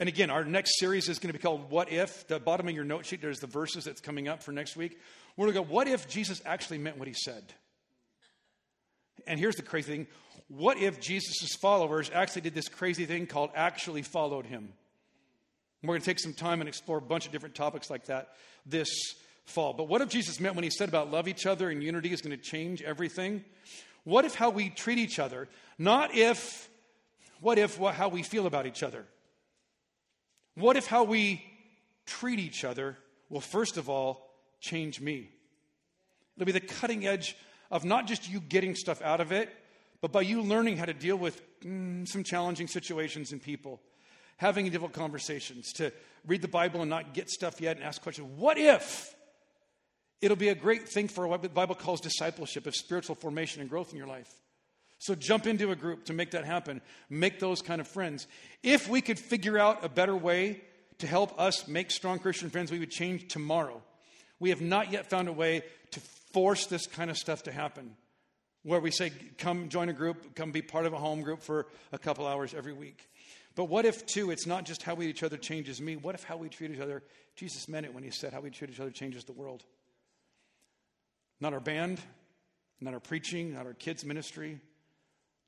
[0.00, 2.26] and again, our next series is going to be called What If?
[2.26, 4.98] The bottom of your note sheet, there's the verses that's coming up for next week.
[5.36, 7.44] We're going to go, What if Jesus actually meant what he said?
[9.26, 10.06] And here's the crazy thing
[10.48, 14.72] what if Jesus' followers actually did this crazy thing called actually followed him?
[15.82, 18.28] We're going to take some time and explore a bunch of different topics like that
[18.64, 18.88] this
[19.44, 19.74] fall.
[19.74, 22.22] But what if Jesus meant when he said about love each other and unity is
[22.22, 23.44] going to change everything?
[24.04, 25.48] What if how we treat each other,
[25.78, 26.68] not if,
[27.40, 29.04] what if what, how we feel about each other?
[30.54, 31.44] What if how we
[32.06, 32.96] treat each other
[33.28, 35.30] will, first of all, change me?
[36.36, 37.36] It'll be the cutting edge
[37.70, 39.50] of not just you getting stuff out of it,
[40.00, 43.80] but by you learning how to deal with mm, some challenging situations and people
[44.36, 45.92] having difficult conversations, to
[46.26, 48.28] read the Bible and not get stuff yet and ask questions.
[48.36, 49.14] What if?
[50.20, 53.70] It'll be a great thing for what the Bible calls discipleship of spiritual formation and
[53.70, 54.32] growth in your life.
[54.98, 56.80] So jump into a group to make that happen.
[57.10, 58.26] Make those kind of friends.
[58.62, 60.62] If we could figure out a better way
[60.98, 63.82] to help us make strong Christian friends, we would change tomorrow.
[64.44, 66.00] We have not yet found a way to
[66.34, 67.96] force this kind of stuff to happen
[68.62, 71.66] where we say, come join a group, come be part of a home group for
[71.92, 73.08] a couple hours every week.
[73.54, 75.96] But what if, too, it's not just how we each other changes me?
[75.96, 77.02] What if how we treat each other,
[77.36, 79.64] Jesus meant it when he said how we treat each other changes the world?
[81.40, 81.98] Not our band,
[82.82, 84.60] not our preaching, not our kids' ministry,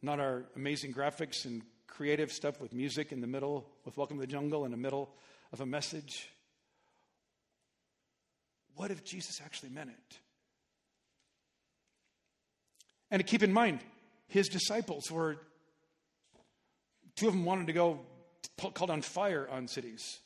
[0.01, 4.23] not our amazing graphics and creative stuff with music in the middle, with Welcome to
[4.23, 5.11] the Jungle in the middle
[5.53, 6.31] of a message.
[8.77, 10.19] What if Jesus actually meant it?
[13.11, 13.81] And to keep in mind,
[14.29, 15.39] his disciples were
[17.17, 18.01] Two of them wanted to go
[18.75, 20.21] call down fire on cities.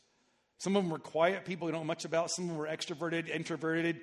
[0.59, 2.30] Some of them were quiet people we don't know much about.
[2.30, 4.01] Some of them were extroverted, introverted,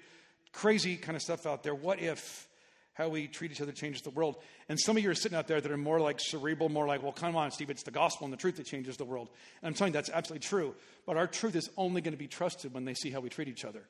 [0.54, 1.76] crazy kind of stuff out there.
[1.76, 2.48] What if
[2.94, 4.38] how we treat each other changes the world?
[4.70, 7.04] And some of you are sitting out there that are more like cerebral, more like,
[7.04, 9.30] well, come on, Steve, it's the gospel and the truth that changes the world.
[9.62, 10.74] And I'm telling you, that's absolutely true.
[11.06, 13.50] But our truth is only going to be trusted when they see how we treat
[13.50, 13.84] each other.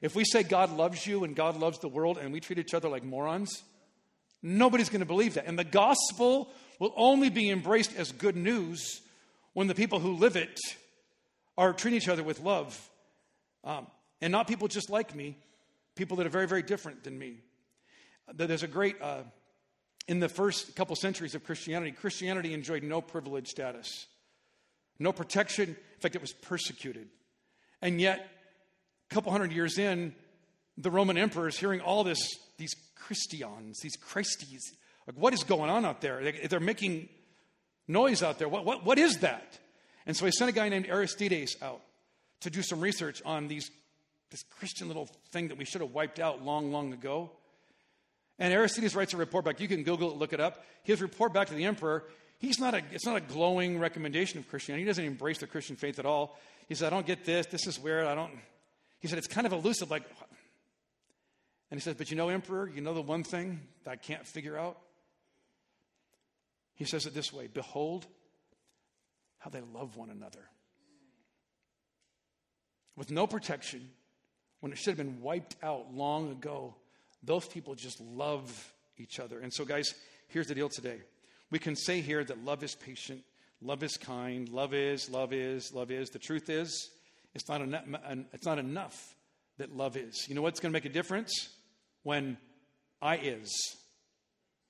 [0.00, 2.74] If we say God loves you and God loves the world and we treat each
[2.74, 3.62] other like morons,
[4.42, 5.46] nobody's going to believe that.
[5.46, 9.00] And the gospel will only be embraced as good news
[9.54, 10.60] when the people who live it
[11.56, 12.90] are treating each other with love.
[13.64, 13.86] Um,
[14.20, 15.36] and not people just like me,
[15.94, 17.38] people that are very, very different than me.
[18.34, 19.22] There's a great, uh,
[20.08, 24.06] in the first couple centuries of Christianity, Christianity enjoyed no privileged status,
[24.98, 25.70] no protection.
[25.70, 27.08] In fact, it was persecuted.
[27.80, 28.28] And yet,
[29.10, 30.14] a couple hundred years in,
[30.78, 34.62] the Roman emperor is hearing all this, these Christians, these Christies,
[35.06, 36.32] like, what is going on out there?
[36.48, 37.08] They're making
[37.86, 38.48] noise out there.
[38.48, 39.58] What, what, what is that?
[40.06, 41.80] And so he sent a guy named Aristides out
[42.40, 43.70] to do some research on these,
[44.30, 47.30] this Christian little thing that we should have wiped out long, long ago.
[48.38, 49.60] And Aristides writes a report back.
[49.60, 50.64] You can Google it, look it up.
[50.82, 52.04] His report back to the emperor,
[52.38, 54.82] he's not a, it's not a glowing recommendation of Christianity.
[54.82, 56.38] He doesn't embrace the Christian faith at all.
[56.68, 57.46] He says, I don't get this.
[57.46, 58.06] This is weird.
[58.06, 58.32] I don't.
[59.00, 59.90] He said, it's kind of elusive.
[59.90, 60.04] Like,
[61.70, 64.26] and he says, but you know, emperor, you know the one thing that I can't
[64.26, 64.78] figure out?
[66.74, 68.06] He says it this way Behold
[69.38, 70.48] how they love one another.
[72.96, 73.90] With no protection,
[74.60, 76.74] when it should have been wiped out long ago,
[77.22, 79.38] those people just love each other.
[79.40, 79.94] And so, guys,
[80.28, 81.00] here's the deal today.
[81.50, 83.22] We can say here that love is patient,
[83.60, 86.10] love is kind, love is, love is, love is.
[86.10, 86.90] The truth is,
[87.36, 87.84] it's not, enough,
[88.32, 89.14] it's not enough
[89.58, 90.26] that love is.
[90.26, 91.50] You know what's going to make a difference?
[92.02, 92.38] When
[93.02, 93.54] I is.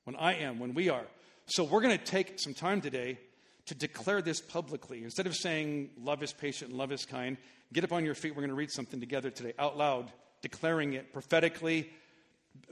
[0.02, 1.04] When I am, when we are.
[1.46, 3.18] So we're going to take some time today
[3.66, 5.04] to declare this publicly.
[5.04, 7.36] Instead of saying love is patient and love is kind,
[7.72, 8.32] get up on your feet.
[8.32, 10.10] We're going to read something together today, out loud,
[10.42, 11.88] declaring it prophetically,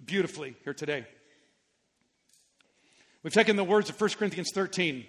[0.05, 1.07] beautifully here today.
[3.23, 5.07] We've taken the words of 1 Corinthians 13,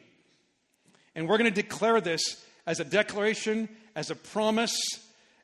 [1.15, 4.75] and we're going to declare this as a declaration, as a promise,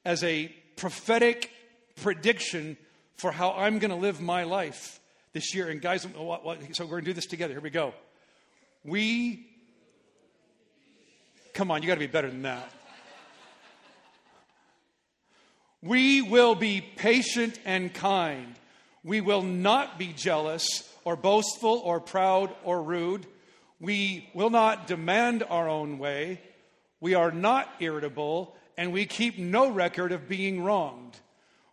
[0.06, 1.52] as a prophetic
[1.96, 2.78] prediction
[3.18, 5.00] for how I'm going to live my life
[5.34, 5.70] this year.
[5.70, 7.54] And guys, so we're going to do this together.
[7.54, 7.94] Here we go.
[8.84, 9.46] We,
[11.54, 12.72] come on, you got to be better than that.
[15.84, 18.56] We will be patient and kind.
[19.04, 23.26] We will not be jealous or boastful or proud or rude.
[23.80, 26.40] We will not demand our own way.
[27.02, 31.18] We are not irritable, and we keep no record of being wronged.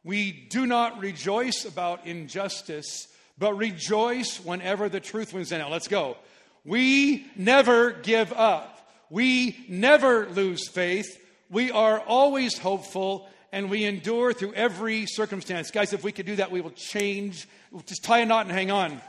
[0.02, 3.08] We do not rejoice about injustice,
[3.38, 5.70] but rejoice whenever the truth wins out.
[5.70, 6.16] Let's go.
[6.64, 8.90] We never give up.
[9.10, 11.22] We never lose faith.
[11.50, 15.70] We are always hopeful and we endure through every circumstance.
[15.70, 17.48] Guys, if we could do that, we will change.
[17.86, 19.00] Just tie a knot and hang on.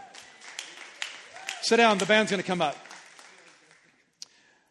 [1.62, 1.98] Sit down.
[1.98, 2.78] The band's going to come up.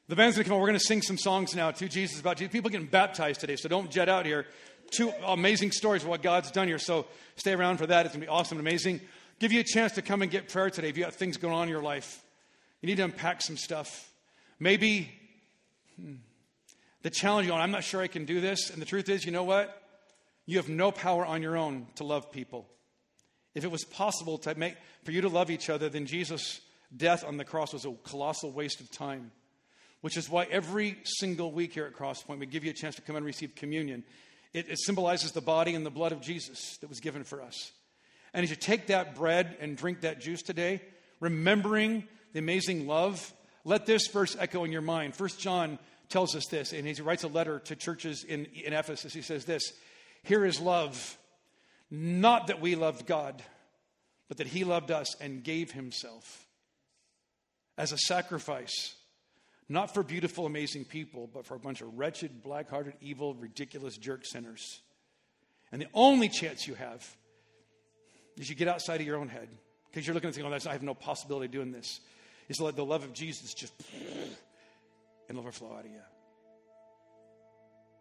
[0.08, 0.60] The band's to come on.
[0.60, 2.50] We're to sing some songs now to Jesus about Jesus.
[2.50, 4.46] People getting baptized today, so don't jet out here.
[4.90, 6.78] Two amazing stories of what God's done here.
[6.78, 7.06] So
[7.36, 8.06] stay around for that.
[8.06, 9.02] It's to be awesome and amazing.
[9.38, 11.52] Give you a chance to come and get prayer today if you got things going
[11.52, 12.24] on in your life.
[12.80, 14.10] You need to unpack some stuff.
[14.58, 15.10] Maybe
[16.00, 16.14] hmm,
[17.02, 18.70] the challenge on, I'm not sure I can do this.
[18.70, 19.82] And the truth is, you know what?
[20.46, 22.66] You have no power on your own to love people.
[23.54, 26.62] If it was possible to make, for you to love each other, then Jesus'
[26.96, 29.32] death on the cross was a colossal waste of time.
[30.00, 33.02] Which is why every single week here at Crosspoint, we give you a chance to
[33.02, 34.04] come and receive communion.
[34.52, 37.72] It, it symbolizes the body and the blood of Jesus that was given for us.
[38.32, 40.82] And as you take that bread and drink that juice today,
[41.20, 43.32] remembering the amazing love,
[43.64, 45.16] let this verse echo in your mind.
[45.16, 45.78] First John
[46.08, 49.12] tells us this, and he writes a letter to churches in, in Ephesus.
[49.12, 49.72] He says this
[50.22, 51.18] Here is love,
[51.90, 53.42] not that we loved God,
[54.28, 56.46] but that he loved us and gave himself
[57.76, 58.94] as a sacrifice,
[59.68, 63.98] not for beautiful, amazing people, but for a bunch of wretched, black hearted, evil, ridiculous
[63.98, 64.80] jerk sinners.
[65.70, 67.06] And the only chance you have
[68.38, 69.48] is you get outside of your own head
[69.90, 72.00] because you're looking at thinking, oh, I have no possibility of doing this
[72.48, 73.74] is let the love of Jesus just
[75.28, 76.00] and overflow out of you.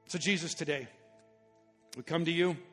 [0.08, 0.88] So, Jesus, today,
[1.98, 2.56] we come to you.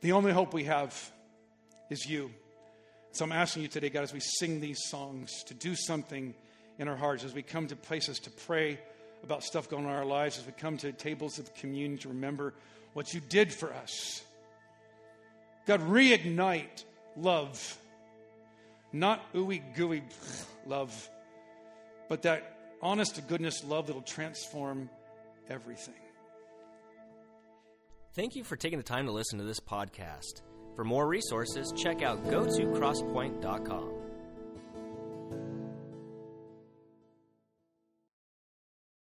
[0.00, 0.94] The only hope we have
[1.90, 2.30] is you.
[3.18, 6.34] So I'm asking you today, God, as we sing these songs, to do something
[6.78, 8.78] in our hearts, as we come to places to pray
[9.24, 12.10] about stuff going on in our lives, as we come to tables of communion to
[12.10, 12.54] remember
[12.92, 14.22] what you did for us.
[15.66, 16.84] God, reignite
[17.16, 17.76] love.
[18.92, 20.04] Not ooey gooey
[20.64, 21.10] love,
[22.08, 24.88] but that honest to goodness love that'll transform
[25.50, 25.94] everything.
[28.14, 30.42] Thank you for taking the time to listen to this podcast.
[30.78, 33.97] For more resources, check out go to crosspoint.com.